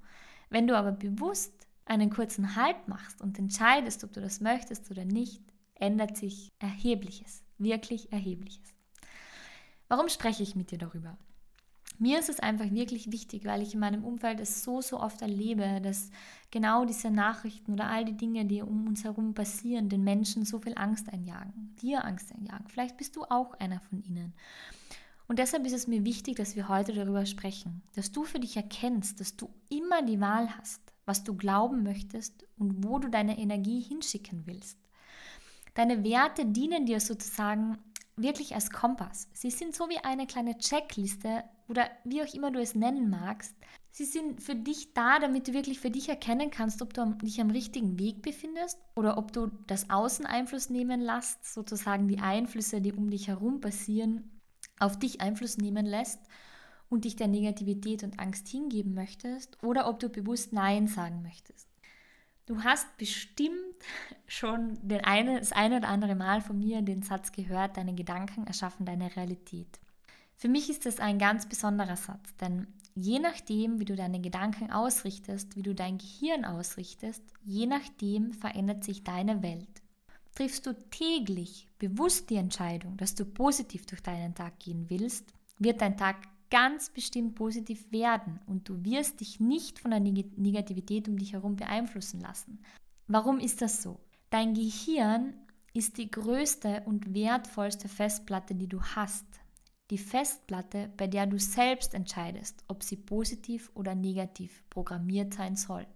Wenn 0.49 0.66
du 0.66 0.76
aber 0.76 0.90
bewusst 0.90 1.52
einen 1.85 2.11
kurzen 2.11 2.57
Halt 2.57 2.88
machst 2.88 3.21
und 3.21 3.38
entscheidest, 3.38 4.02
ob 4.02 4.12
du 4.12 4.21
das 4.21 4.40
möchtest 4.40 4.90
oder 4.90 5.04
nicht, 5.04 5.40
ändert 5.76 6.16
sich 6.16 6.49
Erhebliches, 6.59 7.45
wirklich 7.59 8.11
Erhebliches. 8.11 8.75
Warum 9.87 10.09
spreche 10.09 10.42
ich 10.42 10.57
mit 10.57 10.73
dir 10.73 10.78
darüber? 10.78 11.16
Mir 12.00 12.19
ist 12.19 12.30
es 12.30 12.40
einfach 12.40 12.71
wirklich 12.71 13.12
wichtig, 13.12 13.45
weil 13.45 13.61
ich 13.61 13.75
in 13.75 13.80
meinem 13.80 14.04
Umfeld 14.04 14.40
es 14.40 14.64
so, 14.64 14.80
so 14.80 14.99
oft 14.99 15.21
erlebe, 15.21 15.83
dass 15.83 16.11
genau 16.50 16.87
diese 16.87 17.11
Nachrichten 17.11 17.75
oder 17.75 17.88
all 17.88 18.07
die 18.07 18.16
Dinge, 18.16 18.47
die 18.47 18.62
um 18.62 18.87
uns 18.87 19.04
herum 19.04 19.35
passieren, 19.35 19.90
den 19.90 20.02
Menschen 20.02 20.47
so 20.47 20.61
viel 20.61 20.73
Angst 20.76 21.12
einjagen, 21.12 21.76
dir 21.83 22.07
Angst 22.07 22.33
einjagen. 22.35 22.66
Vielleicht 22.69 22.97
bist 22.97 23.16
du 23.16 23.25
auch 23.25 23.52
einer 23.61 23.80
von 23.80 24.02
ihnen. 24.02 24.33
Und 25.28 25.38
deshalb 25.38 25.66
ist 25.66 25.75
es 25.75 25.88
mir 25.88 26.07
wichtig, 26.07 26.37
dass 26.37 26.57
wir 26.57 26.69
heute 26.71 26.95
darüber 26.95 27.26
sprechen, 27.26 27.83
dass 27.95 28.11
du 28.11 28.25
für 28.25 28.40
dich 28.40 28.57
erkennst, 28.57 29.21
dass 29.21 29.37
du 29.37 29.50
immer 29.69 30.00
die 30.00 30.21
Wahl 30.23 30.49
hast, 30.57 30.80
was 31.04 31.23
du 31.23 31.37
glauben 31.37 31.83
möchtest 31.83 32.47
und 32.57 32.83
wo 32.83 32.99
du 32.99 33.11
deine 33.11 33.38
Energie 33.38 33.80
hinschicken 33.83 34.47
willst. 34.47 34.78
Deine 35.75 36.02
Werte 36.02 36.47
dienen 36.47 36.87
dir 36.87 36.99
sozusagen 36.99 37.76
wirklich 38.17 38.55
als 38.55 38.71
Kompass. 38.71 39.29
Sie 39.33 39.50
sind 39.50 39.75
so 39.75 39.88
wie 39.88 39.99
eine 39.99 40.26
kleine 40.26 40.59
Checkliste 40.59 41.45
oder 41.69 41.88
wie 42.05 42.23
auch 42.23 42.35
immer 42.35 42.50
du 42.50 42.61
es 42.61 42.75
nennen 42.75 43.11
magst. 43.11 43.55
Sie 43.93 44.05
sind 44.05 44.43
für 44.43 44.55
dich 44.55 44.93
da, 44.95 45.19
damit 45.19 45.49
du 45.49 45.52
wirklich 45.52 45.81
für 45.81 45.90
dich 45.90 46.09
erkennen 46.09 46.50
kannst, 46.50 46.83
ob 46.83 46.95
du 46.95 47.14
dich 47.23 47.40
am 47.40 47.50
richtigen 47.50 47.99
Weg 47.99 48.23
befindest 48.23 48.79
oder 48.95 49.19
ob 49.19 49.33
du 49.33 49.49
das 49.67 49.90
Außen 49.90 50.26
Einfluss 50.26 50.71
nehmen 50.71 51.00
lässt, 51.00 51.45
sozusagen 51.45 52.09
die 52.09 52.19
Einflüsse, 52.19 52.81
die 52.81 52.93
um 52.93 53.11
dich 53.11 53.29
herum 53.29 53.61
passieren, 53.61 54.40
auf 54.79 54.99
dich 54.99 55.21
Einfluss 55.21 55.59
nehmen 55.59 55.87
lässt 55.87 56.21
und 56.88 57.05
dich 57.05 57.17
der 57.17 57.29
Negativität 57.29 58.02
und 58.02 58.21
Angst 58.21 58.49
hingeben 58.49 58.95
möchtest 58.95 59.62
oder 59.62 59.88
ob 59.88 60.00
du 60.00 60.09
bewusst 60.09 60.52
Nein 60.52 60.87
sagen 60.87 61.23
möchtest. 61.23 61.70
Du 62.50 62.64
hast 62.64 62.97
bestimmt 62.97 63.76
schon 64.26 64.76
den 64.83 65.04
eine, 65.04 65.38
das 65.38 65.52
eine 65.52 65.76
oder 65.76 65.87
andere 65.87 66.16
Mal 66.16 66.40
von 66.40 66.59
mir 66.59 66.83
den 66.83 67.02
Satz 67.02 67.30
gehört, 67.30 67.76
deine 67.76 67.95
Gedanken 67.95 68.45
erschaffen 68.45 68.85
deine 68.85 69.14
Realität. 69.14 69.78
Für 70.35 70.49
mich 70.49 70.69
ist 70.69 70.85
das 70.85 70.99
ein 70.99 71.21
ganz 71.21 71.49
besonderer 71.49 71.95
Satz, 71.95 72.35
denn 72.40 72.66
je 72.97 73.21
nachdem, 73.21 73.78
wie 73.78 73.85
du 73.85 73.95
deine 73.95 74.21
Gedanken 74.21 74.73
ausrichtest, 74.73 75.54
wie 75.54 75.62
du 75.62 75.76
dein 75.76 75.99
Gehirn 75.99 76.45
ausrichtest, 76.45 77.23
je 77.45 77.66
nachdem 77.66 78.33
verändert 78.33 78.83
sich 78.83 79.04
deine 79.04 79.45
Welt. 79.45 79.80
Triffst 80.35 80.66
du 80.66 80.73
täglich 80.90 81.69
bewusst 81.78 82.30
die 82.30 82.37
Entscheidung, 82.37 82.97
dass 82.97 83.14
du 83.14 83.26
positiv 83.26 83.87
durch 83.87 84.02
deinen 84.02 84.35
Tag 84.35 84.59
gehen 84.59 84.87
willst, 84.90 85.33
wird 85.61 85.80
dein 85.80 85.97
Tag 85.97 86.16
ganz 86.50 86.90
bestimmt 86.90 87.37
positiv 87.37 87.90
werden 87.92 88.40
und 88.47 88.69
du 88.69 88.85
wirst 88.85 89.21
dich 89.21 89.40
nicht 89.40 89.78
von 89.78 89.92
der 89.92 90.00
Negativität 90.00 91.09
um 91.09 91.16
dich 91.16 91.33
herum 91.33 91.57
beeinflussen 91.57 92.21
lassen. 92.21 92.61
Warum 93.07 93.38
ist 93.38 93.62
das 93.62 93.83
so? 93.83 94.00
Dein 94.30 94.54
Gehirn 94.54 95.35
ist 95.73 95.99
die 95.99 96.11
größte 96.11 96.83
und 96.87 97.14
wertvollste 97.14 97.88
Festplatte, 97.88 98.54
die 98.54 98.69
du 98.69 98.83
hast. 98.83 99.25
Die 99.90 99.99
Festplatte, 99.99 100.90
bei 100.97 101.07
der 101.07 101.26
du 101.26 101.38
selbst 101.38 101.95
entscheidest, 101.95 102.64
ob 102.69 102.83
sie 102.83 102.97
positiv 102.97 103.71
oder 103.75 103.95
negativ 103.95 104.62
programmiert 104.71 105.35
sein 105.35 105.57
soll. 105.57 105.87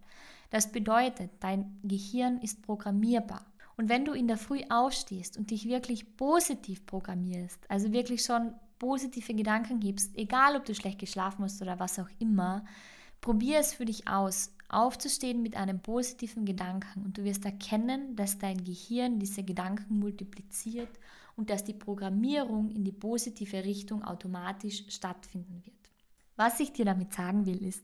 Das 0.50 0.70
bedeutet, 0.70 1.30
dein 1.40 1.78
Gehirn 1.82 2.38
ist 2.38 2.62
programmierbar. 2.62 3.46
Und 3.76 3.88
wenn 3.88 4.04
du 4.04 4.12
in 4.12 4.28
der 4.28 4.36
Früh 4.36 4.62
aufstehst 4.68 5.36
und 5.36 5.50
dich 5.50 5.68
wirklich 5.68 6.16
positiv 6.16 6.86
programmierst, 6.86 7.58
also 7.68 7.92
wirklich 7.92 8.22
schon 8.22 8.54
positive 8.84 9.32
Gedanken 9.32 9.80
gibst, 9.80 10.14
egal 10.14 10.56
ob 10.56 10.66
du 10.66 10.74
schlecht 10.74 10.98
geschlafen 10.98 11.42
hast 11.42 11.62
oder 11.62 11.78
was 11.80 11.98
auch 11.98 12.10
immer, 12.18 12.66
probier 13.22 13.58
es 13.58 13.72
für 13.72 13.86
dich 13.86 14.08
aus, 14.08 14.52
aufzustehen 14.68 15.40
mit 15.40 15.56
einem 15.56 15.80
positiven 15.80 16.44
Gedanken 16.44 17.02
und 17.02 17.16
du 17.16 17.24
wirst 17.24 17.46
erkennen, 17.46 18.14
dass 18.14 18.36
dein 18.36 18.62
Gehirn 18.62 19.18
diese 19.18 19.42
Gedanken 19.42 20.00
multipliziert 20.00 20.90
und 21.34 21.48
dass 21.48 21.64
die 21.64 21.72
Programmierung 21.72 22.68
in 22.72 22.84
die 22.84 22.92
positive 22.92 23.64
Richtung 23.64 24.04
automatisch 24.04 24.84
stattfinden 24.88 25.62
wird. 25.64 25.74
Was 26.36 26.60
ich 26.60 26.74
dir 26.74 26.84
damit 26.84 27.14
sagen 27.14 27.46
will, 27.46 27.64
ist, 27.64 27.82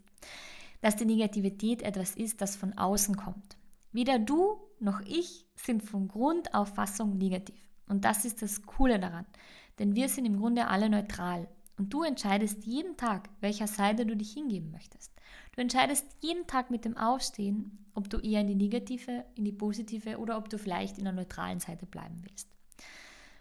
dass 0.82 0.96
die 0.96 1.06
Negativität 1.06 1.80
etwas 1.80 2.14
ist, 2.14 2.42
das 2.42 2.56
von 2.56 2.76
außen 2.76 3.16
kommt. 3.16 3.56
Weder 3.92 4.18
du 4.18 4.58
noch 4.80 5.00
ich 5.06 5.46
sind 5.56 5.82
von 5.82 6.08
Grundauffassung 6.08 7.16
negativ. 7.16 7.56
Und 7.88 8.04
das 8.04 8.26
ist 8.26 8.42
das 8.42 8.62
Coole 8.66 9.00
daran. 9.00 9.24
Denn 9.80 9.96
wir 9.96 10.08
sind 10.10 10.26
im 10.26 10.38
Grunde 10.38 10.68
alle 10.68 10.90
neutral. 10.90 11.48
Und 11.78 11.94
du 11.94 12.02
entscheidest 12.02 12.66
jeden 12.66 12.98
Tag, 12.98 13.30
welcher 13.40 13.66
Seite 13.66 14.04
du 14.04 14.14
dich 14.14 14.32
hingeben 14.34 14.70
möchtest. 14.70 15.10
Du 15.56 15.62
entscheidest 15.62 16.06
jeden 16.20 16.46
Tag 16.46 16.70
mit 16.70 16.84
dem 16.84 16.98
Aufstehen, 16.98 17.78
ob 17.94 18.10
du 18.10 18.18
eher 18.18 18.42
in 18.42 18.48
die 18.48 18.54
negative, 18.54 19.24
in 19.34 19.46
die 19.46 19.52
positive 19.52 20.18
oder 20.18 20.36
ob 20.36 20.50
du 20.50 20.58
vielleicht 20.58 20.98
in 20.98 21.04
der 21.04 21.14
neutralen 21.14 21.58
Seite 21.58 21.86
bleiben 21.86 22.22
willst. 22.22 22.48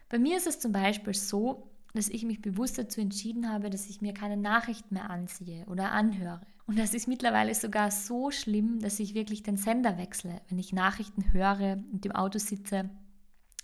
Bei 0.07 0.17
mir 0.17 0.37
ist 0.37 0.47
es 0.47 0.59
zum 0.59 0.71
Beispiel 0.71 1.13
so, 1.13 1.69
dass 1.93 2.07
ich 2.07 2.23
mich 2.23 2.41
bewusst 2.41 2.77
dazu 2.77 3.01
entschieden 3.01 3.51
habe, 3.51 3.69
dass 3.69 3.89
ich 3.89 3.99
mir 3.99 4.13
keine 4.13 4.37
Nachrichten 4.37 4.93
mehr 4.93 5.09
ansehe 5.09 5.65
oder 5.65 5.91
anhöre. 5.91 6.41
Und 6.67 6.79
das 6.79 6.93
ist 6.93 7.09
mittlerweile 7.09 7.53
sogar 7.53 7.91
so 7.91 8.31
schlimm, 8.31 8.79
dass 8.79 8.99
ich 9.01 9.13
wirklich 9.13 9.43
den 9.43 9.57
Sender 9.57 9.97
wechsle, 9.97 10.41
wenn 10.47 10.59
ich 10.59 10.71
Nachrichten 10.71 11.33
höre 11.33 11.79
und 11.91 12.05
im 12.05 12.13
Auto 12.13 12.39
sitze 12.39 12.89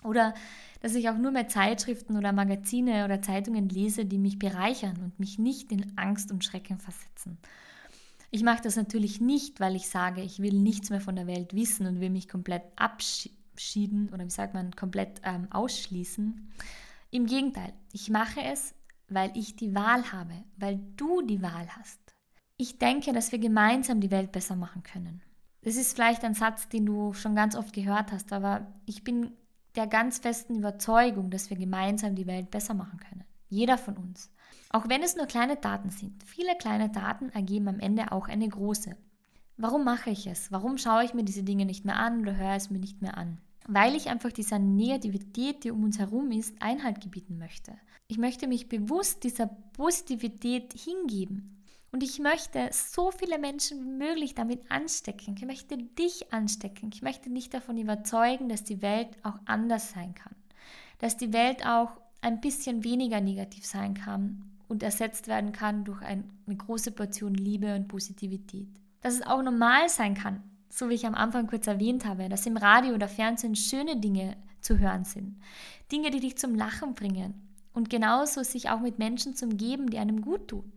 oder 0.05 0.33
dass 0.81 0.95
ich 0.95 1.09
auch 1.09 1.17
nur 1.17 1.31
mehr 1.31 1.47
Zeitschriften 1.47 2.17
oder 2.17 2.31
Magazine 2.31 3.05
oder 3.05 3.21
Zeitungen 3.21 3.69
lese, 3.69 4.05
die 4.05 4.19
mich 4.19 4.38
bereichern 4.38 4.97
und 5.01 5.19
mich 5.19 5.39
nicht 5.39 5.71
in 5.71 5.97
Angst 5.97 6.31
und 6.31 6.43
Schrecken 6.43 6.79
versetzen. 6.79 7.38
Ich 8.31 8.43
mache 8.43 8.63
das 8.63 8.75
natürlich 8.75 9.21
nicht, 9.21 9.59
weil 9.59 9.75
ich 9.75 9.88
sage, 9.89 10.21
ich 10.21 10.39
will 10.39 10.53
nichts 10.53 10.89
mehr 10.89 11.01
von 11.01 11.15
der 11.15 11.27
Welt 11.27 11.55
wissen 11.55 11.88
und 11.88 12.01
will 12.01 12.09
mich 12.09 12.27
komplett 12.27 12.63
abschieden 12.75 14.09
oder 14.13 14.25
wie 14.25 14.29
sagt 14.29 14.53
man, 14.53 14.75
komplett 14.75 15.21
ähm, 15.24 15.47
ausschließen. 15.51 16.51
Im 17.12 17.25
Gegenteil, 17.27 17.74
ich 17.94 18.09
mache 18.09 18.41
es, 18.41 18.75
weil 19.07 19.31
ich 19.35 19.55
die 19.55 19.74
Wahl 19.74 20.11
habe, 20.11 20.33
weil 20.57 20.79
du 20.98 21.22
die 21.22 21.41
Wahl 21.41 21.68
hast. 21.77 22.00
Ich 22.57 22.77
denke, 22.77 23.13
dass 23.13 23.31
wir 23.31 23.39
gemeinsam 23.39 24.01
die 24.01 24.11
Welt 24.11 24.31
besser 24.31 24.55
machen 24.55 24.83
können. 24.83 25.22
Das 25.61 25.77
ist 25.77 25.96
vielleicht 25.96 26.24
ein 26.24 26.35
Satz, 26.35 26.70
den 26.70 26.85
du 26.85 27.13
schon 27.13 27.35
ganz 27.35 27.55
oft 27.55 27.74
gehört 27.74 28.11
hast, 28.11 28.31
aber 28.33 28.68
ich 28.85 29.03
bin 29.03 29.31
der 29.75 29.88
ganz 29.88 30.20
festen 30.20 30.55
Überzeugung, 30.55 31.29
dass 31.29 31.50
wir 31.50 31.57
gemeinsam 31.57 32.16
die 32.16 32.27
Welt 32.27 32.51
besser 32.51 32.74
machen 32.74 33.00
können. 33.00 33.24
Jeder 33.50 33.77
von 33.77 33.96
uns. 33.98 34.31
Auch 34.70 34.90
wenn 34.90 35.03
es 35.03 35.16
nur 35.16 35.25
kleine 35.25 35.55
Daten 35.55 35.90
sind. 35.90 36.24
Viele 36.24 36.55
kleine 36.57 36.90
Daten 36.90 37.29
ergeben 37.29 37.68
am 37.68 37.79
Ende 37.79 38.11
auch 38.11 38.27
eine 38.27 38.48
große. 38.48 38.96
Warum 39.57 39.85
mache 39.85 40.09
ich 40.09 40.27
es? 40.27 40.51
Warum 40.51 40.77
schaue 40.77 41.05
ich 41.05 41.14
mir 41.14 41.24
diese 41.24 41.44
Dinge 41.44 41.66
nicht 41.66 41.85
mehr 41.85 41.98
an 41.98 42.22
oder 42.22 42.35
höre 42.35 42.55
es 42.55 42.70
mir 42.70 42.79
nicht 42.79 43.01
mehr 43.01 43.18
an? 43.18 43.38
Weil 43.68 43.96
ich 43.96 44.09
einfach 44.09 44.31
dieser 44.31 44.59
Negativität, 44.59 45.64
die 45.64 45.72
um 45.72 45.83
uns 45.83 45.98
herum 45.98 46.31
ist, 46.31 46.61
Einhalt 46.61 47.01
gebieten 47.01 47.38
möchte. 47.38 47.74
Ich 48.07 48.18
möchte 48.18 48.48
mich 48.48 48.68
bewusst 48.68 49.24
dieser 49.24 49.48
Positivität 49.48 50.74
hingeben. 50.74 51.64
Und 51.96 52.03
ich 52.03 52.20
möchte 52.20 52.68
so 52.74 53.10
viele 53.10 53.40
Menschen 53.40 53.81
wie 53.81 54.05
möglich 54.05 54.36
damit 54.36 54.70
anstecken. 54.70 55.34
Ich 55.38 55.46
möchte 55.46 55.77
dich 55.77 56.34
anstecken. 56.34 56.90
Ich 56.94 57.01
möchte 57.01 57.29
dich 57.29 57.50
davon 57.50 57.77
überzeugen, 57.77 58.50
dass 58.50 58.66
die 58.66 58.81
Welt 58.81 59.08
auch 59.24 59.40
anders 59.46 59.92
sein 59.92 60.14
kann. 60.14 60.36
Dass 61.00 61.16
die 61.16 61.31
Welt 61.31 61.66
auch 61.66 61.92
ein 62.20 62.42
bisschen 62.42 62.84
weniger 62.84 63.22
negativ 63.22 63.66
sein 63.66 63.94
kann 63.94 64.44
und 64.68 64.84
ersetzt 64.84 65.29
werden 65.29 65.53
kann 65.53 65.86
durch 65.86 66.01
eine 66.01 66.25
große 66.46 66.92
Portion 66.92 67.34
Liebe 67.34 67.74
und 67.74 67.88
Positivität. 67.88 68.68
Dass 69.00 69.14
es 69.14 69.25
auch 69.25 69.42
normal 69.42 69.88
sein 69.88 70.16
kann, 70.16 70.44
so 70.68 70.90
wie 70.90 70.96
ich 70.96 71.05
am 71.05 71.16
Anfang 71.16 71.48
kurz 71.48 71.66
erwähnt 71.66 72.03
habe, 72.03 72.27
dass 72.27 72.46
im 72.46 72.58
Radio 72.58 72.94
oder 72.94 73.08
Fernsehen 73.08 73.55
schöne 73.55 74.01
Dinge 74.01 74.36
zu 74.60 74.79
hören 74.79 75.05
sind. 75.05 75.40
Dinge, 75.94 76.12
die 76.12 76.20
dich 76.20 76.38
zum 76.38 76.55
Lachen 76.55 76.94
bringen. 76.94 77.36
Und 77.72 77.90
genauso 77.90 78.44
sich 78.44 78.70
auch 78.70 78.81
mit 78.81 79.00
Menschen 79.00 79.34
zu 79.34 79.46
umgeben, 79.46 79.90
die 79.90 79.98
einem 79.98 80.20
gut 80.20 80.50
tun 80.50 80.74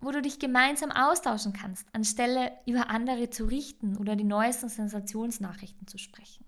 wo 0.00 0.10
du 0.10 0.22
dich 0.22 0.38
gemeinsam 0.38 0.90
austauschen 0.90 1.52
kannst, 1.52 1.86
anstelle 1.92 2.52
über 2.66 2.90
andere 2.90 3.30
zu 3.30 3.44
richten 3.44 3.96
oder 3.96 4.16
die 4.16 4.24
neuesten 4.24 4.68
Sensationsnachrichten 4.68 5.86
zu 5.86 5.98
sprechen. 5.98 6.44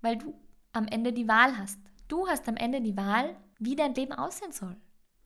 Weil 0.00 0.18
du 0.18 0.34
am 0.72 0.86
Ende 0.86 1.12
die 1.12 1.28
Wahl 1.28 1.56
hast. 1.58 1.78
Du 2.08 2.28
hast 2.28 2.48
am 2.48 2.56
Ende 2.56 2.80
die 2.80 2.96
Wahl, 2.96 3.36
wie 3.58 3.76
dein 3.76 3.94
Leben 3.94 4.12
aussehen 4.12 4.52
soll. 4.52 4.76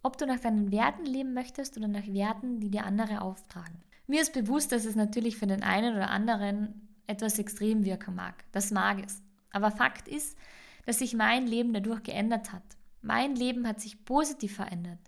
Ob 0.02 0.16
du 0.16 0.26
nach 0.26 0.38
deinen 0.38 0.70
Werten 0.70 1.04
leben 1.04 1.35
möchtest 1.35 1.76
oder 1.76 1.88
nach 1.88 2.07
Werten, 2.07 2.61
die 2.61 2.70
dir 2.70 2.85
andere 2.85 3.20
auftragen. 3.20 3.83
Mir 4.07 4.22
ist 4.22 4.33
bewusst, 4.33 4.72
dass 4.72 4.85
es 4.85 4.96
natürlich 4.96 5.37
für 5.37 5.46
den 5.46 5.62
einen 5.62 5.94
oder 5.94 6.11
anderen 6.11 6.88
etwas 7.07 7.38
extrem 7.38 7.85
wirken 7.85 8.14
mag. 8.14 8.44
Das 8.52 8.70
mag 8.70 9.04
es. 9.04 9.22
Aber 9.50 9.70
Fakt 9.70 10.09
ist, 10.09 10.38
dass 10.87 11.00
sich 11.00 11.14
mein 11.14 11.46
Leben 11.46 11.72
dadurch 11.72 12.02
geändert 12.02 12.52
hat. 12.52 12.62
Mein 13.02 13.35
Leben 13.35 13.66
hat 13.66 13.81
sich 13.81 14.04
positiv 14.04 14.57
verändert. 14.57 14.98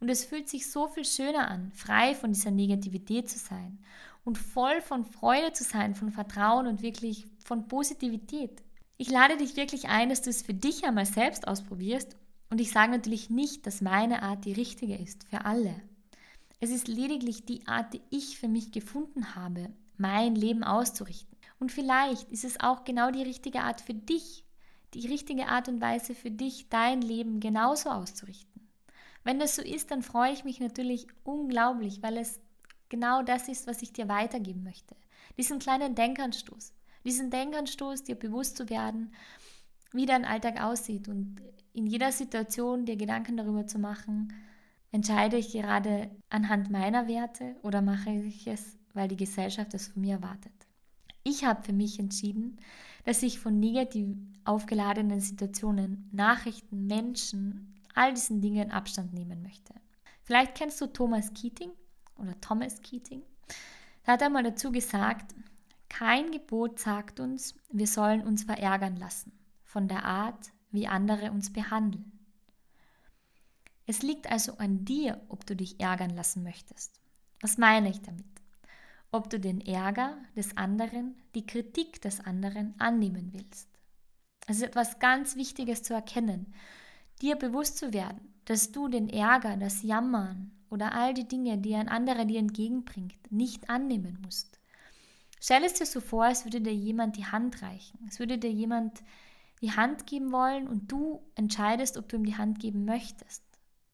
Und 0.00 0.08
es 0.08 0.24
fühlt 0.24 0.48
sich 0.48 0.70
so 0.70 0.88
viel 0.88 1.04
schöner 1.04 1.50
an, 1.50 1.72
frei 1.72 2.14
von 2.14 2.32
dieser 2.32 2.50
Negativität 2.50 3.30
zu 3.30 3.38
sein 3.38 3.78
und 4.24 4.38
voll 4.38 4.80
von 4.82 5.04
Freude 5.04 5.52
zu 5.52 5.64
sein, 5.64 5.94
von 5.94 6.10
Vertrauen 6.10 6.66
und 6.66 6.82
wirklich 6.82 7.26
von 7.44 7.68
Positivität. 7.68 8.62
Ich 8.98 9.10
lade 9.10 9.36
dich 9.36 9.56
wirklich 9.56 9.88
ein, 9.88 10.08
dass 10.08 10.22
du 10.22 10.30
es 10.30 10.42
für 10.42 10.54
dich 10.54 10.84
einmal 10.84 11.06
selbst 11.06 11.46
ausprobierst. 11.46 12.16
Und 12.50 12.60
ich 12.60 12.70
sage 12.70 12.92
natürlich 12.92 13.30
nicht, 13.30 13.66
dass 13.66 13.80
meine 13.80 14.22
Art 14.22 14.44
die 14.44 14.52
richtige 14.52 14.96
ist 14.96 15.24
für 15.28 15.44
alle. 15.44 15.74
Es 16.60 16.70
ist 16.70 16.88
lediglich 16.88 17.44
die 17.44 17.66
Art, 17.66 17.92
die 17.92 18.00
ich 18.10 18.38
für 18.38 18.48
mich 18.48 18.72
gefunden 18.72 19.34
habe, 19.34 19.70
mein 19.98 20.34
Leben 20.34 20.64
auszurichten. 20.64 21.36
Und 21.58 21.72
vielleicht 21.72 22.30
ist 22.30 22.44
es 22.44 22.60
auch 22.60 22.84
genau 22.84 23.10
die 23.10 23.22
richtige 23.22 23.60
Art 23.60 23.80
für 23.80 23.94
dich, 23.94 24.44
die 24.94 25.06
richtige 25.06 25.48
Art 25.48 25.68
und 25.68 25.80
Weise 25.80 26.14
für 26.14 26.30
dich, 26.30 26.68
dein 26.68 27.02
Leben 27.02 27.40
genauso 27.40 27.90
auszurichten. 27.90 28.55
Wenn 29.26 29.40
das 29.40 29.56
so 29.56 29.62
ist, 29.62 29.90
dann 29.90 30.02
freue 30.02 30.32
ich 30.32 30.44
mich 30.44 30.60
natürlich 30.60 31.08
unglaublich, 31.24 32.00
weil 32.00 32.16
es 32.16 32.38
genau 32.88 33.24
das 33.24 33.48
ist, 33.48 33.66
was 33.66 33.82
ich 33.82 33.92
dir 33.92 34.08
weitergeben 34.08 34.62
möchte. 34.62 34.94
Diesen 35.36 35.58
kleinen 35.58 35.96
Denkanstoß, 35.96 36.72
diesen 37.04 37.28
Denkanstoß, 37.30 38.04
dir 38.04 38.14
bewusst 38.14 38.56
zu 38.56 38.70
werden, 38.70 39.12
wie 39.90 40.06
dein 40.06 40.24
Alltag 40.24 40.62
aussieht 40.62 41.08
und 41.08 41.42
in 41.72 41.88
jeder 41.88 42.12
Situation 42.12 42.86
dir 42.86 42.94
Gedanken 42.94 43.36
darüber 43.36 43.66
zu 43.66 43.80
machen, 43.80 44.32
entscheide 44.92 45.38
ich 45.38 45.50
gerade 45.50 46.08
anhand 46.30 46.70
meiner 46.70 47.08
Werte 47.08 47.56
oder 47.64 47.82
mache 47.82 48.10
ich 48.10 48.46
es, 48.46 48.78
weil 48.94 49.08
die 49.08 49.16
Gesellschaft 49.16 49.74
es 49.74 49.88
von 49.88 50.02
mir 50.02 50.14
erwartet. 50.18 50.54
Ich 51.24 51.44
habe 51.44 51.64
für 51.64 51.72
mich 51.72 51.98
entschieden, 51.98 52.58
dass 53.04 53.24
ich 53.24 53.40
von 53.40 53.58
negativ 53.58 54.06
aufgeladenen 54.44 55.18
Situationen, 55.18 56.08
Nachrichten, 56.12 56.86
Menschen, 56.86 57.75
all 57.96 58.14
diesen 58.14 58.40
Dingen 58.40 58.70
Abstand 58.70 59.12
nehmen 59.12 59.42
möchte. 59.42 59.74
Vielleicht 60.22 60.54
kennst 60.54 60.80
du 60.80 60.86
Thomas 60.86 61.32
Keating 61.32 61.70
oder 62.16 62.40
Thomas 62.40 62.80
Keating. 62.82 63.22
Da 64.04 64.12
hat 64.12 64.22
er 64.22 64.30
mal 64.30 64.42
dazu 64.42 64.70
gesagt, 64.70 65.34
kein 65.88 66.30
Gebot 66.30 66.78
sagt 66.78 67.20
uns, 67.20 67.54
wir 67.70 67.86
sollen 67.86 68.22
uns 68.22 68.44
verärgern 68.44 68.96
lassen 68.96 69.32
von 69.64 69.88
der 69.88 70.04
Art, 70.04 70.52
wie 70.70 70.86
andere 70.86 71.30
uns 71.30 71.52
behandeln. 71.52 72.12
Es 73.86 74.02
liegt 74.02 74.30
also 74.30 74.58
an 74.58 74.84
dir, 74.84 75.22
ob 75.28 75.46
du 75.46 75.54
dich 75.54 75.80
ärgern 75.80 76.10
lassen 76.10 76.42
möchtest. 76.42 77.00
Was 77.40 77.56
meine 77.56 77.88
ich 77.88 78.02
damit? 78.02 78.26
Ob 79.12 79.30
du 79.30 79.38
den 79.38 79.60
Ärger 79.60 80.18
des 80.34 80.56
anderen, 80.56 81.16
die 81.34 81.46
Kritik 81.46 82.02
des 82.02 82.20
anderen 82.20 82.74
annehmen 82.78 83.32
willst. 83.32 83.68
Es 84.48 84.56
ist 84.56 84.64
etwas 84.64 84.98
ganz 84.98 85.36
Wichtiges 85.36 85.82
zu 85.82 85.94
erkennen, 85.94 86.52
dir 87.22 87.36
bewusst 87.36 87.78
zu 87.78 87.92
werden, 87.92 88.20
dass 88.44 88.72
du 88.72 88.88
den 88.88 89.08
Ärger, 89.08 89.56
das 89.56 89.82
Jammern 89.82 90.52
oder 90.70 90.92
all 90.92 91.14
die 91.14 91.26
Dinge, 91.28 91.58
die 91.58 91.74
ein 91.74 91.88
anderer 91.88 92.24
dir 92.24 92.38
entgegenbringt, 92.38 93.30
nicht 93.30 93.70
annehmen 93.70 94.18
musst. 94.24 94.58
Stell 95.40 95.64
es 95.64 95.74
dir 95.74 95.86
so 95.86 96.00
vor, 96.00 96.24
als 96.24 96.44
würde 96.44 96.60
dir 96.60 96.74
jemand 96.74 97.16
die 97.16 97.26
Hand 97.26 97.62
reichen. 97.62 97.98
Es 98.08 98.18
würde 98.18 98.38
dir 98.38 98.50
jemand 98.50 99.02
die 99.62 99.72
Hand 99.72 100.06
geben 100.06 100.32
wollen 100.32 100.68
und 100.68 100.90
du 100.90 101.20
entscheidest, 101.34 101.96
ob 101.96 102.08
du 102.08 102.16
ihm 102.16 102.24
die 102.24 102.36
Hand 102.36 102.58
geben 102.58 102.84
möchtest. 102.84 103.42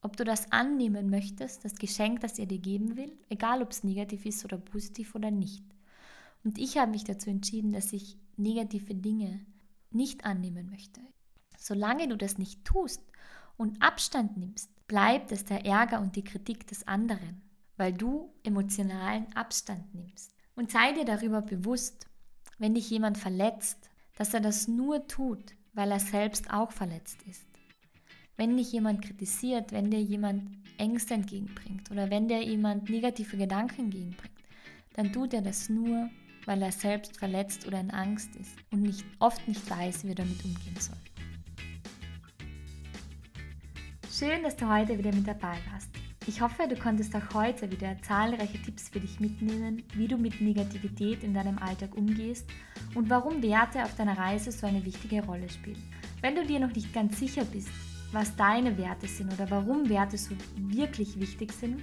Ob 0.01 0.17
du 0.17 0.25
das 0.25 0.51
annehmen 0.51 1.09
möchtest, 1.09 1.63
das 1.63 1.75
Geschenk, 1.75 2.19
das 2.19 2.37
er 2.37 2.45
dir 2.45 2.59
geben 2.59 2.97
will, 2.97 3.17
egal 3.29 3.61
ob 3.61 3.71
es 3.71 3.83
negativ 3.83 4.25
ist 4.25 4.43
oder 4.43 4.57
positiv 4.57 5.15
oder 5.15 5.31
nicht. 5.31 5.63
Und 6.43 6.57
ich 6.57 6.77
habe 6.77 6.91
mich 6.91 7.05
dazu 7.05 7.29
entschieden, 7.29 7.71
dass 7.71 7.93
ich 7.93 8.17
negative 8.35 8.93
Dinge 8.95 9.45
nicht 9.91 10.25
annehmen 10.25 10.69
möchte. 10.69 10.99
Solange 11.63 12.09
du 12.09 12.17
das 12.17 12.37
nicht 12.37 12.65
tust 12.65 13.01
und 13.55 13.81
Abstand 13.81 14.35
nimmst, 14.35 14.69
bleibt 14.85 15.31
es 15.31 15.45
der 15.45 15.65
Ärger 15.65 16.01
und 16.01 16.17
die 16.17 16.23
Kritik 16.25 16.67
des 16.67 16.85
anderen, 16.89 17.41
weil 17.77 17.93
du 17.93 18.33
emotionalen 18.43 19.31
Abstand 19.33 19.95
nimmst. 19.95 20.35
Und 20.57 20.71
sei 20.71 20.91
dir 20.91 21.05
darüber 21.05 21.41
bewusst, 21.41 22.05
wenn 22.57 22.75
dich 22.75 22.89
jemand 22.89 23.17
verletzt, 23.17 23.89
dass 24.17 24.33
er 24.33 24.41
das 24.41 24.67
nur 24.67 25.07
tut, 25.07 25.55
weil 25.71 25.89
er 25.89 26.01
selbst 26.01 26.51
auch 26.51 26.73
verletzt 26.73 27.23
ist. 27.29 27.47
Wenn 28.35 28.57
dich 28.57 28.73
jemand 28.73 29.01
kritisiert, 29.01 29.71
wenn 29.71 29.89
dir 29.89 30.01
jemand 30.01 30.51
Ängste 30.77 31.13
entgegenbringt 31.13 31.89
oder 31.91 32.09
wenn 32.09 32.27
dir 32.27 32.43
jemand 32.43 32.89
negative 32.89 33.37
Gedanken 33.37 33.83
entgegenbringt, 33.83 34.35
dann 34.95 35.13
tut 35.13 35.33
er 35.33 35.41
das 35.41 35.69
nur, 35.69 36.09
weil 36.43 36.61
er 36.61 36.73
selbst 36.73 37.15
verletzt 37.17 37.65
oder 37.65 37.79
in 37.79 37.91
Angst 37.91 38.35
ist 38.35 38.53
und 38.69 38.81
nicht, 38.81 39.05
oft 39.19 39.47
nicht 39.47 39.69
weiß, 39.69 40.03
wie 40.03 40.09
er 40.09 40.15
damit 40.15 40.43
umgehen 40.43 40.77
soll. 40.77 40.97
Schön, 44.15 44.43
dass 44.43 44.55
du 44.55 44.69
heute 44.69 44.95
wieder 44.99 45.11
mit 45.11 45.27
dabei 45.27 45.57
warst. 45.71 45.89
Ich 46.27 46.39
hoffe, 46.39 46.67
du 46.69 46.75
konntest 46.75 47.15
auch 47.15 47.33
heute 47.33 47.71
wieder 47.71 47.99
zahlreiche 48.03 48.61
Tipps 48.61 48.89
für 48.89 48.99
dich 48.99 49.19
mitnehmen, 49.19 49.81
wie 49.95 50.07
du 50.07 50.17
mit 50.17 50.39
Negativität 50.39 51.23
in 51.23 51.33
deinem 51.33 51.57
Alltag 51.57 51.97
umgehst 51.97 52.47
und 52.93 53.09
warum 53.09 53.41
Werte 53.41 53.83
auf 53.83 53.95
deiner 53.95 54.15
Reise 54.15 54.51
so 54.51 54.67
eine 54.67 54.85
wichtige 54.85 55.25
Rolle 55.25 55.49
spielen. 55.49 55.81
Wenn 56.21 56.35
du 56.35 56.45
dir 56.45 56.59
noch 56.59 56.75
nicht 56.75 56.93
ganz 56.93 57.17
sicher 57.17 57.43
bist, 57.43 57.69
was 58.11 58.35
deine 58.35 58.77
Werte 58.77 59.07
sind 59.07 59.33
oder 59.33 59.49
warum 59.49 59.89
Werte 59.89 60.19
so 60.19 60.35
wirklich 60.57 61.19
wichtig 61.19 61.51
sind, 61.51 61.81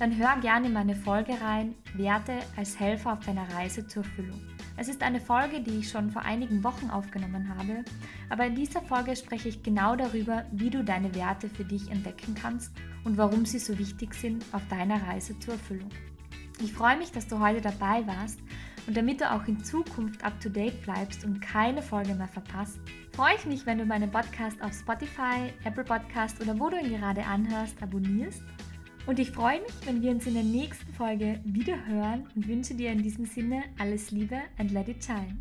dann 0.00 0.18
hör 0.18 0.36
gerne 0.40 0.66
in 0.66 0.72
meine 0.72 0.96
Folge 0.96 1.40
rein, 1.40 1.76
Werte 1.94 2.40
als 2.56 2.80
Helfer 2.80 3.12
auf 3.12 3.24
deiner 3.24 3.48
Reise 3.54 3.86
zur 3.86 4.02
Erfüllung. 4.02 4.40
Es 4.80 4.86
ist 4.86 5.02
eine 5.02 5.20
Folge, 5.20 5.60
die 5.60 5.80
ich 5.80 5.90
schon 5.90 6.12
vor 6.12 6.22
einigen 6.22 6.62
Wochen 6.62 6.88
aufgenommen 6.88 7.52
habe, 7.58 7.84
aber 8.30 8.46
in 8.46 8.54
dieser 8.54 8.80
Folge 8.80 9.16
spreche 9.16 9.48
ich 9.48 9.64
genau 9.64 9.96
darüber, 9.96 10.44
wie 10.52 10.70
du 10.70 10.84
deine 10.84 11.12
Werte 11.16 11.48
für 11.48 11.64
dich 11.64 11.90
entdecken 11.90 12.36
kannst 12.40 12.72
und 13.02 13.18
warum 13.18 13.44
sie 13.44 13.58
so 13.58 13.76
wichtig 13.76 14.14
sind 14.14 14.44
auf 14.52 14.62
deiner 14.68 15.02
Reise 15.02 15.36
zur 15.40 15.54
Erfüllung. 15.54 15.90
Ich 16.62 16.72
freue 16.72 16.96
mich, 16.96 17.10
dass 17.10 17.26
du 17.26 17.40
heute 17.40 17.60
dabei 17.60 18.06
warst 18.06 18.38
und 18.86 18.96
damit 18.96 19.20
du 19.20 19.28
auch 19.28 19.48
in 19.48 19.64
Zukunft 19.64 20.22
up-to-date 20.22 20.80
bleibst 20.82 21.24
und 21.24 21.40
keine 21.40 21.82
Folge 21.82 22.14
mehr 22.14 22.28
verpasst, 22.28 22.78
freue 23.16 23.34
ich 23.34 23.46
mich, 23.46 23.66
wenn 23.66 23.78
du 23.78 23.84
meinen 23.84 24.12
Podcast 24.12 24.62
auf 24.62 24.72
Spotify, 24.72 25.52
Apple 25.64 25.84
Podcast 25.84 26.40
oder 26.40 26.56
wo 26.56 26.70
du 26.70 26.78
ihn 26.78 26.90
gerade 26.90 27.24
anhörst, 27.24 27.82
abonnierst 27.82 28.44
und 29.08 29.18
ich 29.18 29.30
freue 29.30 29.62
mich, 29.62 29.72
wenn 29.86 30.02
wir 30.02 30.10
uns 30.10 30.26
in 30.26 30.34
der 30.34 30.42
nächsten 30.42 30.92
Folge 30.92 31.40
wieder 31.42 31.86
hören 31.86 32.26
und 32.36 32.46
wünsche 32.46 32.74
dir 32.74 32.92
in 32.92 33.02
diesem 33.02 33.24
Sinne 33.24 33.62
alles 33.78 34.10
Liebe 34.10 34.36
and 34.58 34.70
let 34.70 34.86
it 34.86 35.02
shine. 35.02 35.38